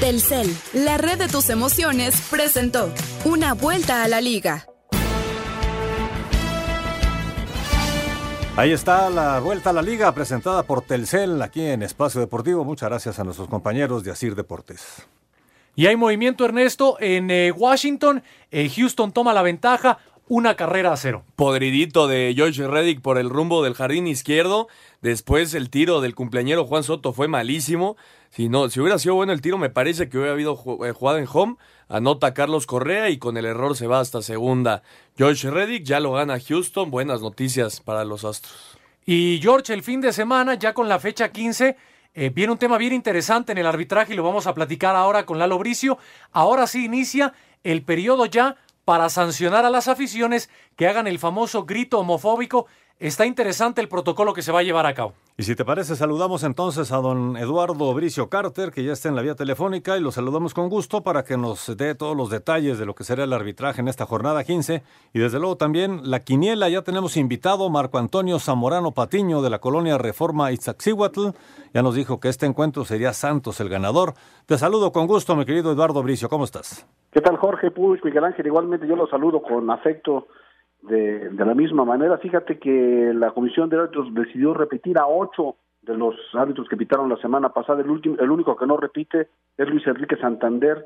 [0.00, 2.92] Telcel, la red de tus emociones, presentó
[3.24, 4.66] Una vuelta a la liga.
[8.56, 12.64] Ahí está la vuelta a la liga presentada por Telcel aquí en Espacio Deportivo.
[12.64, 15.06] Muchas gracias a nuestros compañeros de Asir Deportes.
[15.76, 18.22] Y hay movimiento, Ernesto, en eh, Washington.
[18.50, 21.22] Eh, Houston toma la ventaja, una carrera a cero.
[21.36, 24.68] Podridito de George Reddick por el rumbo del jardín izquierdo.
[25.02, 27.98] Después el tiro del cumpleañero Juan Soto fue malísimo.
[28.30, 31.28] Si no, si hubiera sido bueno el tiro, me parece que hubiera habido jugada en
[31.30, 31.56] home.
[31.88, 34.82] Anota Carlos Correa y con el error se va hasta segunda.
[35.18, 36.90] George Reddick ya lo gana Houston.
[36.90, 38.78] Buenas noticias para los Astros.
[39.04, 41.76] Y George, el fin de semana, ya con la fecha 15,
[42.18, 45.26] eh, viene un tema bien interesante en el arbitraje y lo vamos a platicar ahora
[45.26, 45.98] con Lalo Bricio.
[46.32, 51.66] Ahora sí inicia el periodo ya para sancionar a las aficiones que hagan el famoso
[51.66, 52.68] grito homofóbico.
[52.98, 55.12] Está interesante el protocolo que se va a llevar a cabo.
[55.36, 59.16] Y si te parece, saludamos entonces a don Eduardo Bricio Carter, que ya está en
[59.16, 62.78] la vía telefónica, y lo saludamos con gusto para que nos dé todos los detalles
[62.78, 64.82] de lo que será el arbitraje en esta jornada 15.
[65.12, 69.58] Y desde luego también la quiniela, ya tenemos invitado Marco Antonio Zamorano Patiño de la
[69.58, 71.32] colonia Reforma Itzaxihuatl.
[71.74, 74.14] Ya nos dijo que este encuentro sería Santos el ganador.
[74.46, 76.88] Te saludo con gusto, mi querido Eduardo Bricio, ¿cómo estás?
[77.12, 78.46] ¿Qué tal, Jorge Puig, Miguel Ángel?
[78.46, 80.28] Igualmente yo lo saludo con afecto.
[80.88, 85.96] De, la misma manera, fíjate que la comisión de árbitros decidió repetir a ocho de
[85.96, 87.80] los árbitros que pitaron la semana pasada.
[87.80, 90.84] El, último, el único que no repite es Luis Enrique Santander,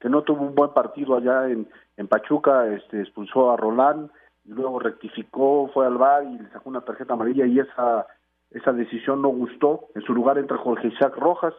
[0.00, 4.10] que no tuvo un buen partido allá en, en Pachuca, este, expulsó a Roland,
[4.44, 8.06] y luego rectificó, fue al bar y le sacó una tarjeta amarilla y esa
[8.50, 9.88] esa decisión no gustó.
[9.94, 11.54] En su lugar entra Jorge Isaac Rojas.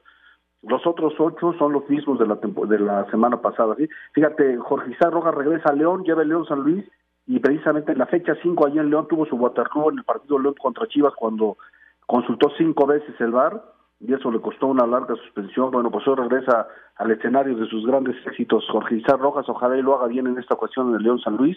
[0.61, 3.75] Los otros ocho son los mismos de la, de la semana pasada.
[4.13, 6.85] Fíjate, Jorge Isaac Rojas regresa a León, lleva el León San Luis
[7.29, 10.39] y precisamente en la fecha 5 allí en León tuvo su Waterloo en el partido
[10.39, 11.57] León contra Chivas cuando
[12.07, 13.61] consultó cinco veces el VAR
[13.99, 15.69] y eso le costó una larga suspensión.
[15.69, 19.83] Bueno, pues hoy regresa al escenario de sus grandes éxitos Jorge Isaac Rojas, ojalá y
[19.83, 21.55] lo haga bien en esta ocasión en el León San Luis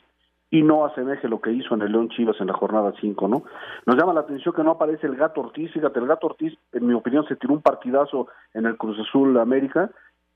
[0.51, 3.45] y no asemeje lo que hizo en el León Chivas en la jornada 5, ¿no?
[3.87, 6.87] Nos llama la atención que no aparece el Gato Ortiz, fíjate, el Gato Ortiz, en
[6.87, 9.91] mi opinión, se tiró un partidazo en el Cruz Azul América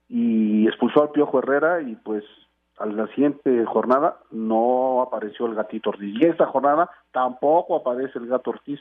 [0.09, 2.25] y expulsó al Piojo Herrera y pues
[2.79, 6.15] a la siguiente jornada no apareció el Gatito Ortiz.
[6.21, 8.81] Y esta jornada tampoco aparece el Gato Ortiz,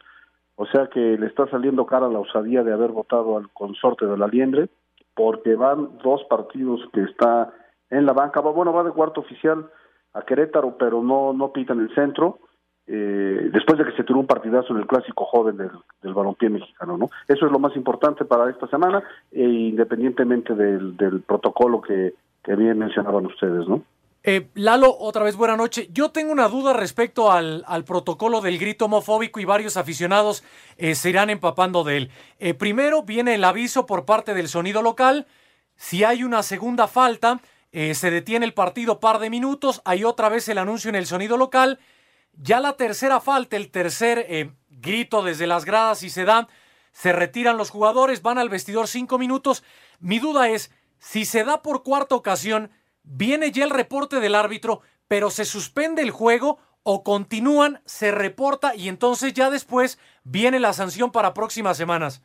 [0.55, 4.17] o sea que le está saliendo cara la osadía de haber votado al consorte de
[4.17, 4.69] la Liendre,
[5.13, 7.53] porque van dos partidos que está
[7.89, 9.69] en la banca, bueno, va de cuarto oficial,
[10.13, 12.39] a Querétaro, pero no, no pita en el centro,
[12.87, 16.49] eh, después de que se tuvo un partidazo en el clásico joven del, del balompié
[16.49, 17.09] mexicano, ¿no?
[17.27, 22.13] Eso es lo más importante para esta semana, e independientemente del, del protocolo que,
[22.45, 23.83] que bien mencionaban ustedes, ¿no?
[24.27, 25.87] Eh, Lalo, otra vez buena noche.
[25.91, 30.43] Yo tengo una duda respecto al, protocolo del grito homofóbico y varios aficionados
[30.77, 32.11] eh, se irán empapando de él.
[32.39, 35.27] Eh, primero viene el aviso por parte del sonido local.
[35.75, 37.39] Si hay una segunda falta,
[37.71, 41.35] se detiene el partido par de minutos, hay otra vez el anuncio en el sonido
[41.35, 41.77] local.
[42.31, 46.47] Ya la tercera falta, el tercer grito desde las gradas y se da,
[46.93, 49.65] se retiran los jugadores, van al vestidor cinco minutos.
[49.99, 50.71] Mi duda es,
[51.05, 52.71] si se da por cuarta ocasión,
[53.03, 58.75] viene ya el reporte del árbitro, pero se suspende el juego o continúan, se reporta
[58.75, 62.23] y entonces ya después viene la sanción para próximas semanas.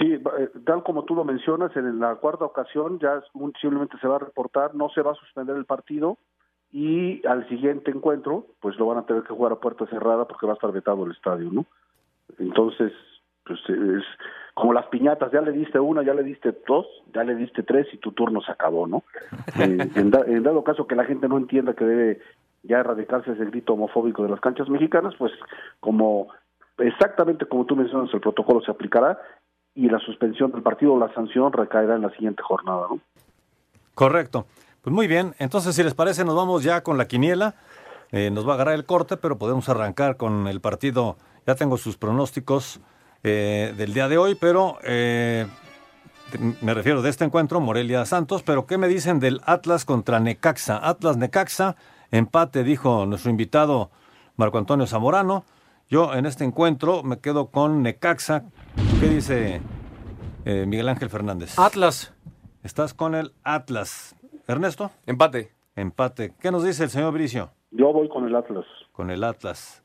[0.00, 3.22] Sí, eh, tal como tú lo mencionas, en la cuarta ocasión ya
[3.60, 6.18] simplemente se va a reportar, no se va a suspender el partido
[6.72, 10.46] y al siguiente encuentro, pues lo van a tener que jugar a puerta cerrada porque
[10.46, 11.64] va a estar vetado el estadio, ¿no?
[12.40, 12.92] Entonces,
[13.44, 14.02] pues es
[14.56, 17.86] como las piñatas, ya le diste una, ya le diste dos, ya le diste tres
[17.92, 19.04] y tu turno se acabó, ¿no?
[19.60, 22.20] Eh, en, da, en dado caso que la gente no entienda que debe
[22.62, 25.30] ya erradicarse ese grito homofóbico de las canchas mexicanas, pues
[25.78, 26.28] como
[26.78, 29.18] exactamente como tú mencionas, el protocolo se aplicará
[29.74, 32.98] y la suspensión del partido o la sanción recaerá en la siguiente jornada, ¿no?
[33.94, 34.46] Correcto.
[34.80, 37.56] Pues muy bien, entonces si les parece nos vamos ya con la quiniela.
[38.10, 41.18] Eh, nos va a agarrar el corte, pero podemos arrancar con el partido.
[41.46, 42.80] Ya tengo sus pronósticos
[43.28, 45.48] eh, del día de hoy, pero eh,
[46.60, 50.78] me refiero de este encuentro, Morelia Santos, pero ¿qué me dicen del Atlas contra Necaxa?
[50.88, 51.74] Atlas Necaxa,
[52.12, 53.90] empate, dijo nuestro invitado
[54.36, 55.44] Marco Antonio Zamorano.
[55.88, 58.44] Yo en este encuentro me quedo con Necaxa.
[59.00, 59.60] ¿Qué dice
[60.44, 61.58] eh, Miguel Ángel Fernández?
[61.58, 62.14] Atlas.
[62.62, 64.14] Estás con el Atlas.
[64.46, 64.92] Ernesto.
[65.04, 65.52] Empate.
[65.74, 66.32] Empate.
[66.38, 67.50] ¿Qué nos dice el señor Bricio?
[67.72, 68.66] Yo voy con el Atlas.
[68.92, 69.82] Con el Atlas.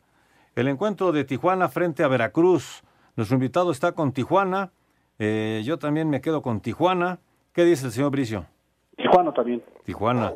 [0.56, 2.84] El encuentro de Tijuana frente a Veracruz.
[3.22, 4.72] Nuestro invitado está con Tijuana.
[5.20, 7.20] Eh, yo también me quedo con Tijuana.
[7.54, 8.48] ¿Qué dice el señor Bricio?
[8.98, 9.62] Tijuana también.
[9.86, 10.34] Tijuana.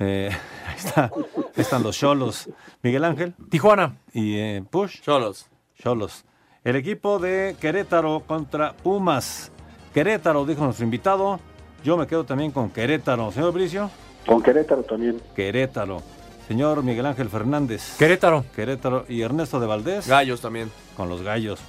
[0.00, 0.28] Eh,
[0.66, 1.04] ahí está.
[1.04, 2.50] Ahí están los Cholos.
[2.82, 3.36] Miguel Ángel.
[3.48, 3.98] Tijuana.
[4.12, 5.02] Y eh, Push.
[5.02, 5.48] Cholos.
[5.76, 6.24] Cholos.
[6.64, 9.52] El equipo de Querétaro contra Pumas.
[9.94, 11.38] Querétaro, dijo nuestro invitado.
[11.84, 13.30] Yo me quedo también con Querétaro.
[13.30, 13.88] Señor Bricio.
[14.26, 15.20] Con Querétaro también.
[15.36, 16.02] Querétaro.
[16.48, 17.96] Señor Miguel Ángel Fernández.
[17.98, 18.44] Querétaro.
[18.54, 19.04] Querétaro.
[19.08, 20.06] Y Ernesto de Valdés.
[20.08, 20.70] Gallos también.
[20.96, 21.60] Con los gallos.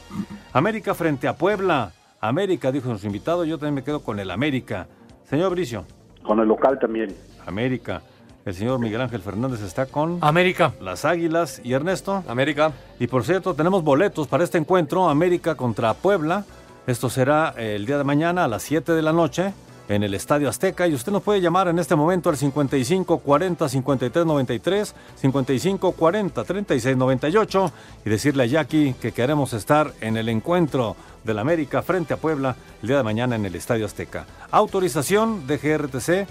[0.52, 1.92] América frente a Puebla.
[2.20, 3.46] América, dijo nuestro invitado.
[3.46, 4.88] Yo también me quedo con el América.
[5.30, 5.86] Señor Bricio.
[6.24, 7.16] Con el local también.
[7.46, 8.02] América.
[8.46, 10.74] El señor Miguel Ángel Fernández está con América.
[10.82, 12.24] Las Águilas y Ernesto.
[12.28, 12.74] América.
[13.00, 16.44] Y por cierto, tenemos boletos para este encuentro, América contra Puebla.
[16.86, 19.54] Esto será el día de mañana a las 7 de la noche
[19.88, 23.70] en el Estadio Azteca y usted nos puede llamar en este momento al 55 40
[23.70, 27.72] 53 93, 55 40 36 98
[28.06, 32.56] y decirle a Jackie que queremos estar en el encuentro del América frente a Puebla
[32.82, 34.26] el día de mañana en el Estadio Azteca.
[34.52, 36.28] Autorización de GRTC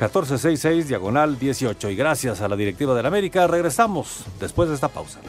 [0.00, 5.20] 1466 diagonal 18 y gracias a la directiva del América regresamos después de esta pausa.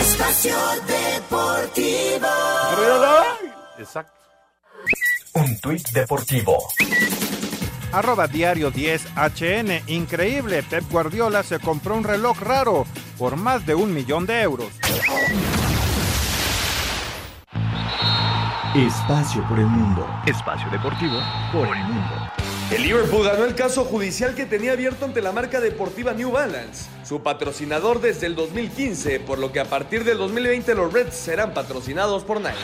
[0.00, 2.26] Espacio Deportivo.
[3.78, 4.17] Exacto.
[5.38, 6.58] Un tuit deportivo.
[7.92, 9.82] Arroba diario 10 HN.
[9.86, 14.66] Increíble, Pep Guardiola se compró un reloj raro por más de un millón de euros.
[18.74, 20.04] Espacio por el mundo.
[20.26, 21.20] Espacio deportivo
[21.52, 22.37] por el mundo.
[22.70, 26.90] El Liverpool ganó el caso judicial que tenía abierto ante la marca deportiva New Balance,
[27.02, 31.54] su patrocinador desde el 2015, por lo que a partir del 2020 los Reds serán
[31.54, 32.58] patrocinados por Nike.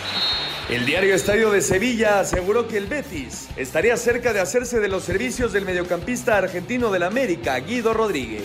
[0.69, 5.05] El diario Estadio de Sevilla aseguró que el Betis estaría cerca de hacerse de los
[5.05, 8.45] servicios del mediocampista argentino del América, Guido Rodríguez.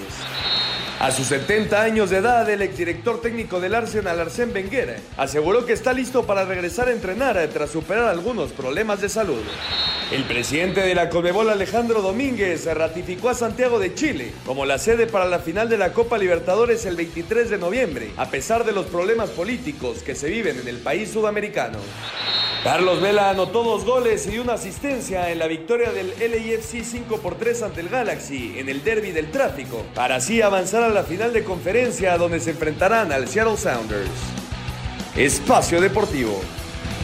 [1.00, 5.72] A sus 70 años de edad, el exdirector técnico del Arsenal, Arsène Wenger, aseguró que
[5.72, 9.40] está listo para regresar a entrenar tras superar algunos problemas de salud.
[10.12, 15.08] El presidente de la Conmebol, Alejandro Domínguez, ratificó a Santiago de Chile como la sede
[15.08, 18.88] para la final de la Copa Libertadores el 23 de noviembre, a pesar de los
[18.88, 21.80] problemas políticos que se viven en el país sudamericano.
[22.64, 27.36] Carlos Vela anotó dos goles y una asistencia en la victoria del LAFC 5 por
[27.36, 31.32] 3 ante el Galaxy en el derby del tráfico, para así avanzar a la final
[31.32, 34.10] de conferencia donde se enfrentarán al Seattle Sounders.
[35.16, 36.38] Espacio Deportivo,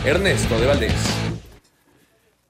[0.04, 1.26] Ernesto de Valdés.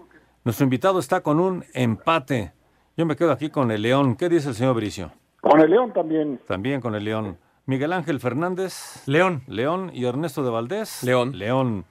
[0.43, 2.55] Nuestro invitado está con un empate.
[2.97, 4.15] Yo me quedo aquí con el León.
[4.15, 5.11] ¿Qué dice el señor Bricio?
[5.41, 6.39] Con el León también.
[6.47, 7.37] También con el León.
[7.65, 9.03] Miguel Ángel Fernández.
[9.05, 9.43] León.
[9.47, 11.03] León y Ernesto de Valdés.
[11.03, 11.37] León.
[11.37, 11.83] León.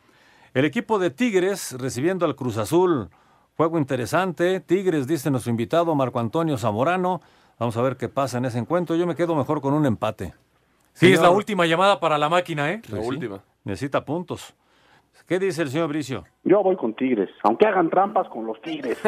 [0.54, 3.10] El equipo de Tigres recibiendo al Cruz Azul.
[3.54, 4.60] Juego interesante.
[4.60, 7.20] Tigres, dice nuestro invitado Marco Antonio Zamorano.
[7.58, 8.96] Vamos a ver qué pasa en ese encuentro.
[8.96, 10.32] Yo me quedo mejor con un empate.
[10.94, 12.80] Sí, es la última llamada para la máquina, ¿eh?
[12.88, 13.42] La última.
[13.64, 14.54] Necesita puntos.
[15.26, 16.24] ¿Qué dice el señor Bricio?
[16.42, 18.98] Yo voy con Tigres, aunque hagan trampas con los Tigres.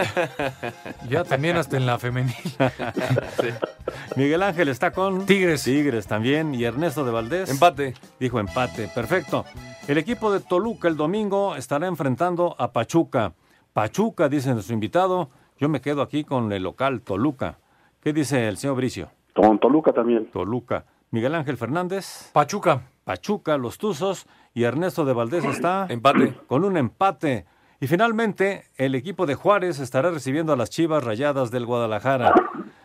[1.11, 2.35] ya también hasta en la femenil.
[4.17, 5.65] Miguel Ángel está con Tigres.
[5.65, 6.55] Tigres también.
[6.55, 7.51] Y Ernesto de Valdés.
[7.51, 7.95] Empate.
[8.19, 8.89] Dijo empate.
[8.95, 9.45] Perfecto.
[9.89, 13.35] El equipo de Toluca el domingo estará enfrentando a Pachuca.
[13.75, 15.29] Pachuca, dice nuestro invitado.
[15.59, 17.59] Yo me quedo aquí con el local Toluca.
[18.01, 19.11] ¿Qué dice el señor Bricio?
[19.35, 20.31] Con Toluca también.
[20.31, 20.87] Toluca.
[21.11, 22.31] Miguel Ángel Fernández.
[22.33, 22.83] Pachuca.
[23.05, 24.27] Pachuca, los Tuzos
[24.57, 27.45] y Ernesto de Valdés está empate con un empate.
[27.79, 32.33] Y finalmente, el equipo de Juárez estará recibiendo a las Chivas Rayadas del Guadalajara.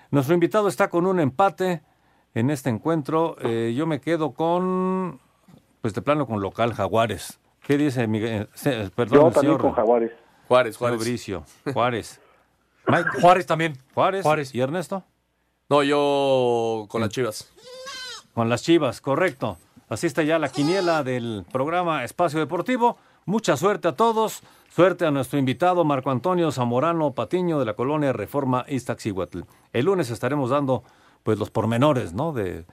[0.09, 1.81] Nuestro invitado está con un empate
[2.33, 3.37] en este encuentro.
[3.39, 5.21] Eh, yo me quedo con,
[5.79, 7.39] pues de plano con local Jaguares.
[7.61, 8.49] ¿Qué dice Miguel?
[8.65, 10.11] Eh, perdón, yo también con Jaguares.
[10.49, 10.99] Juárez, Juárez.
[10.99, 12.19] Bricio, Juárez.
[13.21, 13.77] Juárez también.
[13.93, 14.23] Juárez.
[14.23, 14.53] Juárez.
[14.53, 15.05] ¿Y Ernesto?
[15.69, 17.49] No, yo con las Chivas.
[18.33, 19.57] Con las Chivas, correcto.
[19.91, 22.97] Así está ya la quiniela del programa Espacio Deportivo.
[23.25, 24.41] Mucha suerte a todos.
[24.73, 29.41] Suerte a nuestro invitado Marco Antonio Zamorano Patiño de la colonia Reforma Iztaccíhuatl.
[29.73, 30.85] El lunes estaremos dando
[31.23, 32.31] pues los pormenores, ¿no?
[32.31, 32.63] De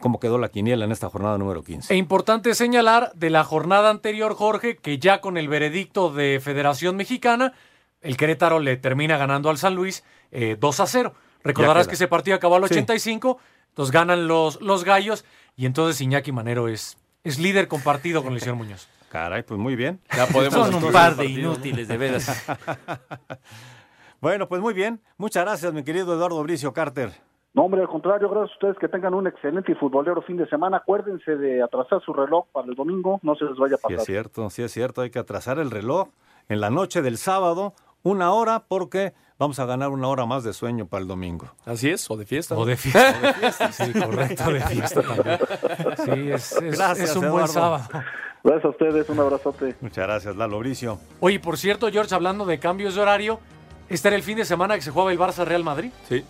[0.00, 1.94] cómo quedó la quiniela en esta jornada número 15.
[1.94, 6.96] E importante señalar de la jornada anterior, Jorge, que ya con el veredicto de Federación
[6.96, 7.54] Mexicana,
[8.02, 11.14] el Querétaro le termina ganando al San Luis 2 eh, a 0.
[11.42, 13.38] Recordarás que ese partido acabó al 85,
[13.70, 15.24] entonces ganan los, los gallos
[15.58, 18.88] y entonces Iñaki Manero es, es líder compartido con el señor Muñoz.
[19.10, 20.00] Caray, pues muy bien.
[20.16, 22.46] Ya podemos Son un par de inútiles, de veras.
[24.20, 25.00] bueno, pues muy bien.
[25.16, 27.10] Muchas gracias, mi querido Eduardo Bricio Carter.
[27.54, 30.48] No, hombre, al contrario, gracias a ustedes que tengan un excelente y futbolero fin de
[30.48, 30.76] semana.
[30.76, 33.96] Acuérdense de atrasar su reloj para el domingo, no se les vaya a pasar.
[33.96, 36.08] Sí, es cierto, sí es cierto, hay que atrasar el reloj
[36.48, 40.52] en la noche del sábado, una hora, porque vamos a ganar una hora más de
[40.52, 41.48] sueño para el domingo.
[41.64, 42.56] Así es, o de fiesta.
[42.56, 43.16] O de fiesta.
[43.18, 43.72] O de fiesta.
[43.72, 45.38] Sí, correcto, de fiesta también.
[46.04, 47.32] Sí, es, es, Gracias, es un Eduardo.
[47.32, 47.88] buen sábado.
[48.44, 49.74] Gracias a ustedes, un abrazote.
[49.80, 50.98] Muchas gracias, Lalo Bricio.
[51.20, 53.40] Oye, por cierto, George, hablando de cambios de horario,
[53.88, 55.90] este era el fin de semana que se jugaba el Barça Real Madrid.
[56.08, 56.24] Sí.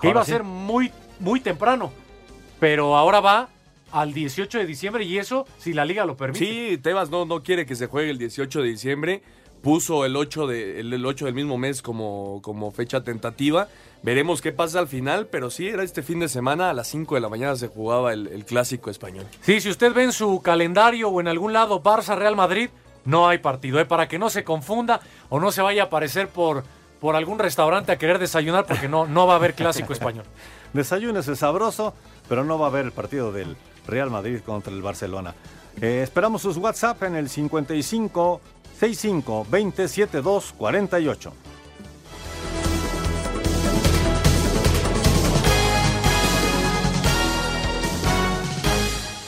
[0.00, 0.32] Que Ahora iba a sí.
[0.32, 0.90] ser muy,
[1.20, 1.92] muy temprano.
[2.58, 3.48] Pero ahora va
[3.92, 6.44] al 18 de diciembre y eso si la liga lo permite.
[6.44, 9.22] Sí, Tebas no, no quiere que se juegue el 18 de diciembre.
[9.62, 13.68] Puso el 8, de, el, el 8 del mismo mes como, como fecha tentativa.
[14.02, 17.16] Veremos qué pasa al final, pero sí, era este fin de semana a las 5
[17.16, 19.26] de la mañana se jugaba el, el clásico español.
[19.40, 22.70] Sí, si usted ve en su calendario o en algún lado Barça Real Madrid,
[23.06, 23.80] no hay partido.
[23.80, 23.86] ¿eh?
[23.86, 25.00] Para que no se confunda
[25.30, 26.64] o no se vaya a aparecer por,
[27.00, 30.24] por algún restaurante a querer desayunar porque no, no va a haber clásico español.
[30.72, 31.94] Desayunes es sabroso,
[32.28, 35.34] pero no va a haber el partido del Real Madrid contra el Barcelona.
[35.80, 38.40] Eh, esperamos sus WhatsApp en el 55
[38.78, 41.32] 65 27 2 48.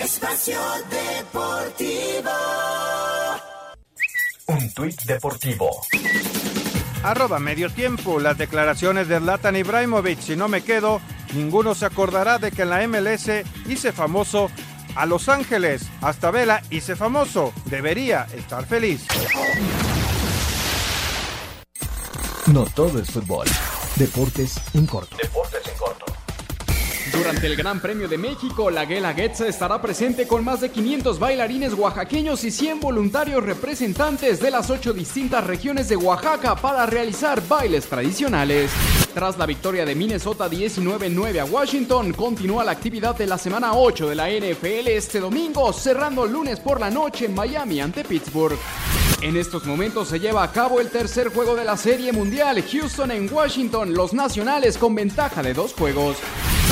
[0.01, 2.31] Espacio Espacio Deportivo.
[4.49, 5.71] Un tuit deportivo.
[7.03, 8.21] Arroba medio tiempo.
[8.21, 10.21] Las declaraciones de Zlatan Ibrahimovic.
[10.21, 11.01] Si no me quedo,
[11.35, 13.31] ninguno se acordará de que en la MLS
[13.67, 14.51] hice famoso
[14.99, 15.89] a Los Ángeles.
[16.03, 17.53] Hasta Vela hice famoso.
[17.67, 19.07] Debería estar feliz.
[22.47, 23.47] No todo es fútbol.
[23.97, 25.17] Deportes en corto.
[25.17, 26.05] Deportes en corto.
[27.19, 31.75] Durante el Gran Premio de México, la Guelaguetza estará presente con más de 500 bailarines
[31.75, 37.87] oaxaqueños y 100 voluntarios representantes de las ocho distintas regiones de Oaxaca para realizar bailes
[37.87, 38.71] tradicionales.
[39.13, 44.09] Tras la victoria de Minnesota 19-9 a Washington, continúa la actividad de la semana 8
[44.09, 48.57] de la NFL este domingo, cerrando lunes por la noche en Miami ante Pittsburgh.
[49.23, 53.11] En estos momentos se lleva a cabo el tercer juego de la Serie Mundial, Houston
[53.11, 56.17] en Washington, los nacionales con ventaja de dos juegos.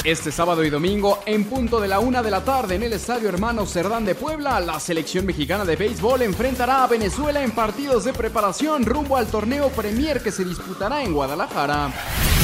[0.05, 3.29] Este sábado y domingo, en punto de la una de la tarde en el Estadio
[3.29, 8.13] Hermano Cerdán de Puebla, la selección mexicana de béisbol enfrentará a Venezuela en partidos de
[8.13, 11.93] preparación rumbo al torneo Premier que se disputará en Guadalajara.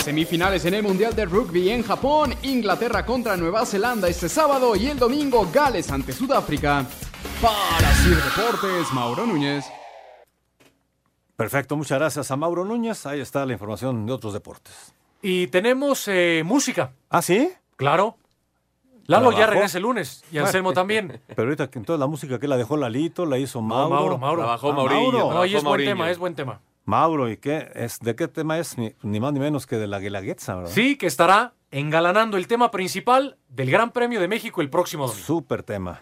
[0.03, 4.88] Semifinales en el Mundial de Rugby en Japón, Inglaterra contra Nueva Zelanda este sábado y
[4.88, 6.84] el domingo Gales ante Sudáfrica.
[7.40, 9.64] Para Sir Deportes, Mauro Núñez.
[11.36, 13.07] Perfecto, muchas gracias a Mauro Núñez.
[13.07, 14.92] Ahí está la información de otros deportes.
[15.23, 16.93] Y tenemos eh, música.
[17.09, 17.51] ¿Ah, sí?
[17.77, 18.16] Claro.
[19.07, 19.53] Lalo ya ¿Trabajó?
[19.55, 21.20] regresa el lunes y Anselmo también.
[21.29, 24.18] Pero ahorita, que entonces la música que la dejó Lalito, la hizo Mauro.
[24.18, 24.51] Mauro, Mauro.
[24.51, 24.59] Ah,
[25.35, 26.61] No, y es buen tema, es buen tema.
[26.85, 27.70] Mauro, ¿y qué?
[27.75, 28.77] Es, ¿De qué tema es?
[28.77, 30.70] Ni, ni más ni menos que de la Guelaguetza, ¿verdad?
[30.70, 35.25] Sí, que estará engalanando el tema principal del Gran Premio de México el próximo domingo.
[35.25, 36.01] Súper tema.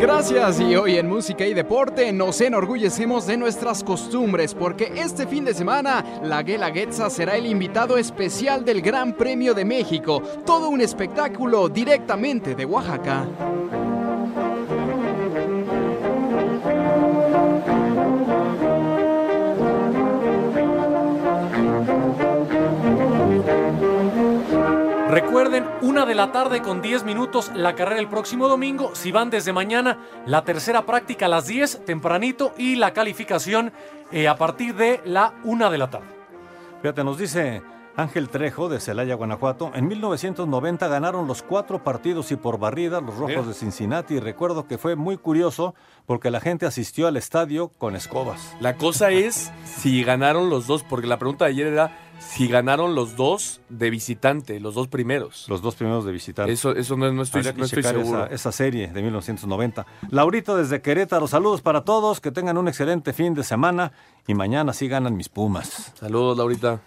[0.00, 5.44] Gracias y hoy en Música y Deporte nos enorgullecemos de nuestras costumbres porque este fin
[5.44, 10.80] de semana la Guelaguetza será el invitado especial del Gran Premio de México, todo un
[10.80, 13.26] espectáculo directamente de Oaxaca.
[25.10, 28.94] Recuerden, una de la tarde con 10 minutos la carrera el próximo domingo.
[28.94, 33.72] Si van desde mañana, la tercera práctica a las 10, tempranito, y la calificación
[34.12, 36.06] eh, a partir de la una de la tarde.
[36.80, 37.60] Fíjate, nos dice
[37.96, 39.72] Ángel Trejo de Celaya, Guanajuato.
[39.74, 44.14] En 1990 ganaron los cuatro partidos y por barrida los Rojos de Cincinnati.
[44.14, 45.74] Y recuerdo que fue muy curioso
[46.06, 48.56] porque la gente asistió al estadio con escobas.
[48.60, 52.94] La cosa es si ganaron los dos, porque la pregunta de ayer era si ganaron
[52.94, 55.46] los dos de visitante, los dos primeros.
[55.48, 56.52] Los dos primeros de visitante.
[56.52, 58.26] Eso, eso no, no estoy, no estoy seguro.
[58.26, 59.86] Esa, esa serie de 1990.
[60.10, 63.92] Laurito desde Querétaro, saludos para todos, que tengan un excelente fin de semana
[64.28, 65.92] y mañana sí ganan mis Pumas.
[65.98, 66.80] Saludos, Laurita.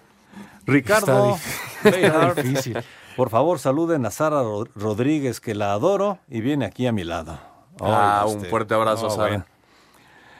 [0.65, 1.37] Ricardo,
[1.83, 2.77] Está difícil.
[3.17, 7.03] por favor saluden a Sara Ro- Rodríguez, que la adoro y viene aquí a mi
[7.03, 7.37] lado.
[7.81, 9.27] Ah, un fuerte abrazo, Sara.
[9.29, 9.45] bueno.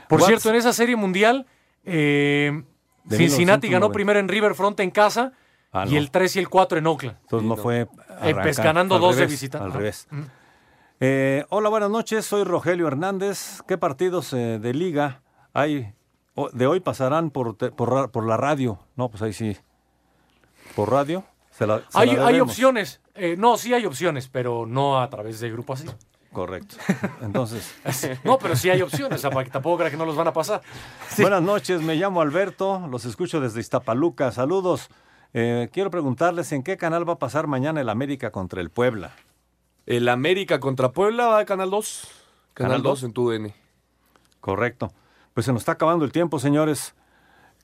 [0.08, 1.46] Por Whats- cierto, en esa serie mundial,
[1.84, 2.64] eh,
[3.04, 3.94] De Cincinnati ganó 1990.
[3.94, 5.32] primero en Riverfront en casa
[5.72, 5.98] Ah, y no.
[5.98, 7.18] el 3 y el 4 en Oakland.
[7.22, 8.44] Entonces no fue Eh, arrancar.
[8.44, 9.58] pues, ganando Al dos de revés, visita.
[9.64, 10.08] Al revés.
[11.00, 12.26] Eh, hola, buenas noches.
[12.26, 13.62] Soy Rogelio Hernández.
[13.68, 15.22] ¿Qué partidos eh, de liga
[15.54, 15.94] hay?
[16.54, 18.80] de hoy pasarán por, te- por, la radio.
[18.96, 19.56] No, pues ahí sí.
[20.76, 21.24] ¿Por radio?
[21.52, 23.02] Se la- se Hay, la hay opciones.
[23.16, 25.88] Eh, no, sí hay opciones, pero no a través de grupo así.
[26.34, 26.76] Correcto.
[27.22, 27.74] Entonces.
[28.24, 29.22] No, pero sí hay opciones.
[29.22, 30.62] tampoco crea que no los van a pasar.
[31.18, 34.32] Buenas noches, me llamo Alberto, los escucho desde Iztapaluca.
[34.32, 34.90] Saludos.
[35.34, 39.14] Eh, quiero preguntarles en qué canal va a pasar mañana el América contra el Puebla.
[39.86, 42.08] El América contra Puebla va a Canal 2.
[42.54, 43.04] Canal, Canal 2 2.
[43.04, 43.54] en tu DN.
[44.40, 44.94] Correcto.
[45.34, 46.96] Pues se nos está acabando el tiempo, señores.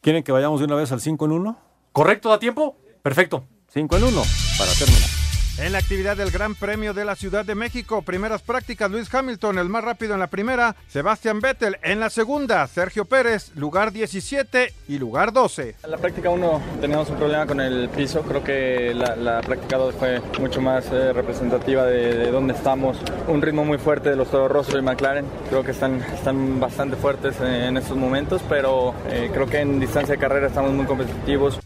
[0.02, 1.60] ¿Quieren que vayamos de una vez al 5 en 1?
[1.92, 2.30] ¿Correcto?
[2.30, 2.78] ¿Da tiempo?
[3.02, 3.44] Perfecto.
[3.70, 4.22] 5 en 1
[4.58, 5.19] para terminar.
[5.62, 9.60] En la actividad del Gran Premio de la Ciudad de México, primeras prácticas, Luis Hamilton,
[9.60, 14.74] el más rápido en la primera, Sebastián Vettel en la segunda, Sergio Pérez, lugar 17
[14.88, 15.76] y lugar 12.
[15.84, 19.76] En la práctica 1 teníamos un problema con el piso, creo que la, la práctica
[19.76, 22.98] 2 fue mucho más eh, representativa de, de dónde estamos.
[23.28, 26.96] Un ritmo muy fuerte de los Toro Rosso y McLaren, creo que están, están bastante
[26.96, 31.60] fuertes en, estos momentos, pero eh, creo que en distancia de carrera estamos muy competitivos.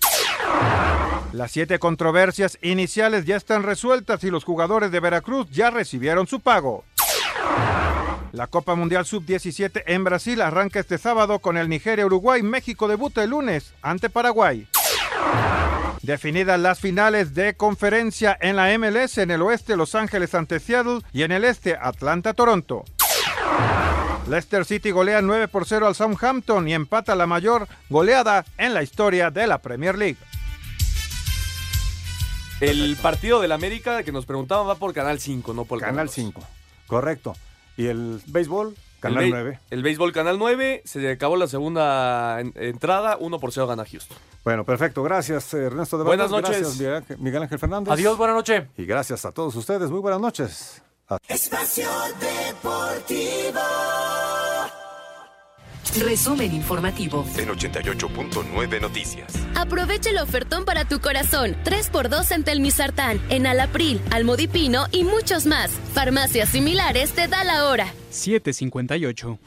[1.34, 6.40] Las siete controversias iniciales ya están resueltas y los jugadores de Veracruz ya recibieron su
[6.40, 6.84] pago.
[8.32, 12.42] La Copa Mundial Sub-17 en Brasil arranca este sábado con el Nigeria-Uruguay.
[12.44, 14.68] México debuta el lunes ante Paraguay.
[16.02, 21.00] Definidas las finales de conferencia en la MLS, en el oeste Los Ángeles ante Seattle
[21.14, 22.84] y en el este Atlanta-Toronto.
[24.28, 28.84] Leicester City golea 9 por 0 al Southampton y empata la mayor goleada en la
[28.84, 30.18] historia de la Premier League.
[32.62, 36.42] El partido del América que nos preguntaban va por Canal 5, no por Canal 5.
[36.88, 37.36] Correcto.
[37.76, 38.76] ¿Y el béisbol?
[39.00, 39.60] Canal el, 9.
[39.70, 44.18] El béisbol Canal 9, se acabó la segunda en- entrada, 1 por 0 gana Houston.
[44.46, 45.04] Bueno, perfecto.
[45.04, 46.50] Gracias, Ernesto de Buenas noches.
[46.58, 47.92] Gracias, Miguel Ángel- Miguel Ángel Fernández.
[47.94, 48.64] Adiós, buenas noches.
[48.78, 49.90] Y gracias a todos ustedes.
[49.90, 50.82] Muy buenas noches.
[51.28, 51.90] Espacio
[52.20, 53.60] Deportivo.
[56.00, 57.26] Resumen informativo.
[57.38, 59.34] En 88.9 Noticias.
[59.56, 61.56] Aprovecha el ofertón para tu corazón.
[61.64, 65.72] 3x2 en Telmisartán, en Alapril, Almodipino y muchos más.
[65.94, 67.94] Farmacias similares te da la hora.
[68.10, 69.38] 758.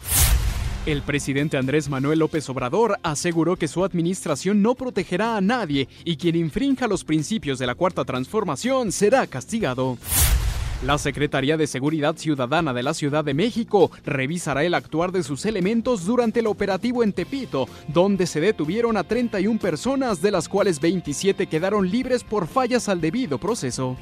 [0.87, 6.17] El presidente Andrés Manuel López Obrador aseguró que su administración no protegerá a nadie y
[6.17, 9.99] quien infrinja los principios de la Cuarta Transformación será castigado.
[10.85, 15.47] La Secretaría de Seguridad Ciudadana de la Ciudad de México revisará el actuar de sus
[15.47, 20.79] elementos durante el operativo en Tepito, donde se detuvieron a 31 personas, de las cuales
[20.79, 23.97] 27 quedaron libres por fallas al debido proceso.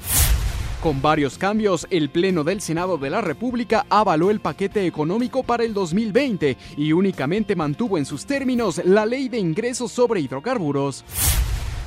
[0.83, 5.63] Con varios cambios, el Pleno del Senado de la República avaló el paquete económico para
[5.63, 11.05] el 2020 y únicamente mantuvo en sus términos la ley de ingresos sobre hidrocarburos.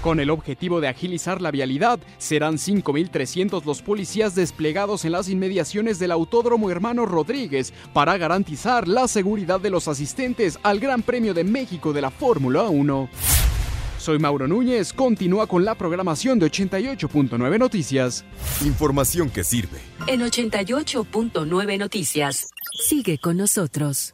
[0.02, 5.98] Con el objetivo de agilizar la vialidad, serán 5.300 los policías desplegados en las inmediaciones
[5.98, 11.42] del Autódromo Hermano Rodríguez para garantizar la seguridad de los asistentes al Gran Premio de
[11.42, 13.08] México de la Fórmula 1.
[13.98, 18.24] Soy Mauro Núñez, continúa con la programación de 88.9 Noticias.
[18.64, 19.80] Información que sirve.
[20.06, 22.48] En 88.9 Noticias.
[22.86, 24.12] Sigue con nosotros.